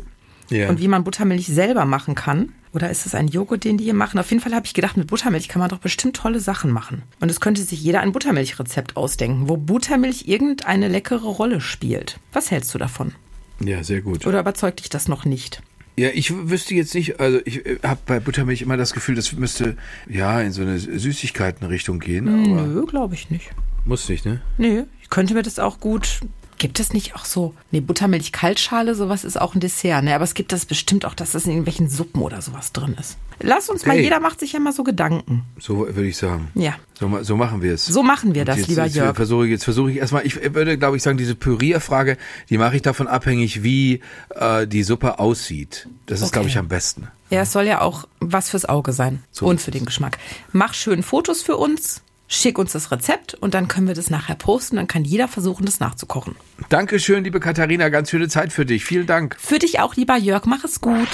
Ja. 0.49 0.69
und 0.69 0.81
wie 0.81 0.89
man 0.89 1.05
Buttermilch 1.05 1.47
selber 1.47 1.85
machen 1.85 2.15
kann. 2.15 2.53
Oder 2.73 2.91
ist 2.91 3.07
es 3.07 3.15
ein 3.15 3.29
Joghurt, 3.29 3.65
den 3.65 3.79
die 3.79 3.85
hier 3.85 3.95
machen? 3.95 4.19
Auf 4.19 4.31
jeden 4.31 4.43
Fall 4.43 4.55
habe 4.55 4.67
ich 4.67 4.75
gedacht, 4.75 4.99
mit 4.99 5.07
Buttermilch 5.07 5.49
kann 5.49 5.61
man 5.61 5.71
doch 5.71 5.79
bestimmt 5.79 6.15
tolle 6.17 6.41
Sachen 6.41 6.71
machen. 6.71 7.03
Und 7.21 7.31
es 7.31 7.41
könnte 7.41 7.63
sich 7.63 7.81
jeder 7.83 8.01
ein 8.01 8.13
Buttermilchrezept 8.13 8.97
ausdenken, 8.99 9.49
wo 9.49 9.57
Buttermilch 9.57 10.25
irgendeine 10.29 10.89
leckere 10.89 11.25
Rolle 11.27 11.63
spielt. 11.63 12.21
Was 12.35 12.51
hältst 12.51 12.75
du 12.75 12.79
davon? 12.79 13.13
Ja, 13.61 13.83
sehr 13.83 14.03
gut. 14.03 14.27
Oder 14.27 14.41
überzeugt 14.41 14.81
dich 14.81 14.91
das 14.91 15.09
noch 15.09 15.25
nicht? 15.25 15.63
Ja, 15.99 16.11
ich 16.13 16.31
wüsste 16.51 16.75
jetzt 16.75 16.95
nicht, 16.95 17.21
also 17.21 17.41
ich 17.47 17.63
habe 17.83 18.01
bei 18.05 18.21
Buttermilch 18.21 18.61
immer 18.61 18.77
das 18.77 18.93
Gefühl, 18.93 19.15
das 19.15 19.33
müsste 19.33 19.77
ja 20.09 20.43
in 20.43 20.53
so 20.53 20.61
eine 20.61 20.79
Süßigkeitenrichtung 20.79 22.01
gehen, 22.01 22.29
aber 22.29 22.67
Nö, 22.67 22.85
glaube 22.85 23.15
ich 23.15 23.31
nicht. 23.31 23.51
muss 23.87 24.07
nicht, 24.09 24.27
ne? 24.27 24.43
Nö, 24.59 24.85
ich 25.03 25.09
könnte 25.09 25.33
mir 25.33 25.43
das 25.43 25.59
auch 25.59 25.81
gut. 25.81 26.21
Gibt 26.59 26.81
es 26.81 26.93
nicht 26.95 27.15
auch 27.15 27.25
so? 27.27 27.55
Nee, 27.71 27.81
Buttermilch 27.81 28.33
Kaltschale, 28.33 28.95
sowas 28.95 29.25
ist 29.25 29.39
auch 29.41 29.55
ein 29.55 29.61
Dessert, 29.61 30.03
ne? 30.05 30.15
Aber 30.15 30.25
es 30.25 30.33
gibt 30.35 30.53
das 30.53 30.65
bestimmt 30.65 31.05
auch, 31.05 31.15
dass 31.15 31.33
das 31.33 31.45
in 31.45 31.51
irgendwelchen 31.51 31.89
Suppen 31.91 32.23
oder 32.23 32.41
sowas 32.41 32.73
drin 32.73 32.97
ist. 32.99 33.19
Lass 33.41 33.69
uns 33.69 33.85
mal, 33.85 33.99
jeder 33.99 34.19
macht 34.21 34.41
sich 34.41 34.53
ja 34.53 34.61
mal 34.61 34.73
so 34.73 34.83
Gedanken. 34.83 35.45
So 35.59 35.81
würde 35.81 36.07
ich 36.07 36.17
sagen. 36.17 36.49
Ja. 36.55 36.75
So, 36.99 37.09
ma- 37.09 37.23
so 37.23 37.37
machen 37.37 37.61
wir 37.61 37.75
es. 37.75 37.85
So 37.85 38.03
machen 38.03 38.35
wir 38.35 38.47
das, 38.47 38.57
jetzt, 38.57 38.69
lieber 38.69 38.85
jetzt 38.85 38.97
Jörg. 38.97 39.15
Versuche 39.15 39.45
ich, 39.45 39.51
jetzt 39.51 39.65
versuche 39.65 39.91
ich 39.91 39.99
erstmal, 39.99 40.25
ich 40.25 40.55
würde, 40.55 40.79
glaube 40.79 40.97
ich, 40.97 41.03
sagen, 41.03 41.19
diese 41.19 41.35
Pürierfrage, 41.35 42.17
die 42.49 42.57
mache 42.57 42.77
ich 42.77 42.83
davon 42.83 43.07
abhängig, 43.09 43.63
wie 43.63 44.01
äh, 44.35 44.67
die 44.67 44.83
Suppe 44.83 45.19
aussieht. 45.19 45.87
Das 46.07 46.21
ist, 46.21 46.29
Okay. 46.29 46.33
glaube 46.33 46.49
ich, 46.49 46.57
am 46.57 46.69
besten. 46.69 47.09
Ja, 47.29 47.43
es 47.43 47.53
soll 47.53 47.65
ja 47.67 47.83
auch 47.83 48.09
was 48.21 48.49
fürs 48.49 48.65
Auge 48.65 48.93
sein 48.95 49.23
So 49.33 49.45
und 49.47 49.57
ist 49.57 49.65
für 49.65 49.71
den 49.73 49.85
Geschmack. 49.85 50.17
Mach 50.53 50.73
schön 50.73 51.03
Fotos 51.03 51.43
für 51.43 51.57
uns, 51.59 52.01
schick 52.29 52.59
uns 52.59 52.73
das 52.73 52.91
Rezept 52.91 53.35
und 53.35 53.55
dann 53.55 53.69
können 53.69 53.87
wir 53.87 53.95
das 53.95 54.11
nachher 54.11 54.35
posten. 54.35 54.77
Dann 54.77 54.87
kann 54.87 55.05
jeder 55.05 55.29
versuchen, 55.29 55.65
das 55.67 55.81
nachzukochen. 55.81 56.37
Dankeschön, 56.69 57.25
liebe 57.25 57.41
Katharina, 57.41 57.89
ganz 57.89 58.11
schöne 58.11 58.29
Zeit 58.29 58.53
für 58.53 58.67
dich. 58.67 58.85
Vielen 58.85 59.07
Dank. 59.07 59.37
Für 59.39 59.59
dich 59.59 59.81
auch, 59.81 59.95
lieber 59.97 60.17
Jörg, 60.17 60.45
mach 60.47 60.65
es 60.65 60.81
gut. 60.81 61.09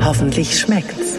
Hoffentlich 0.00 0.58
schmeckt's. 0.58 1.18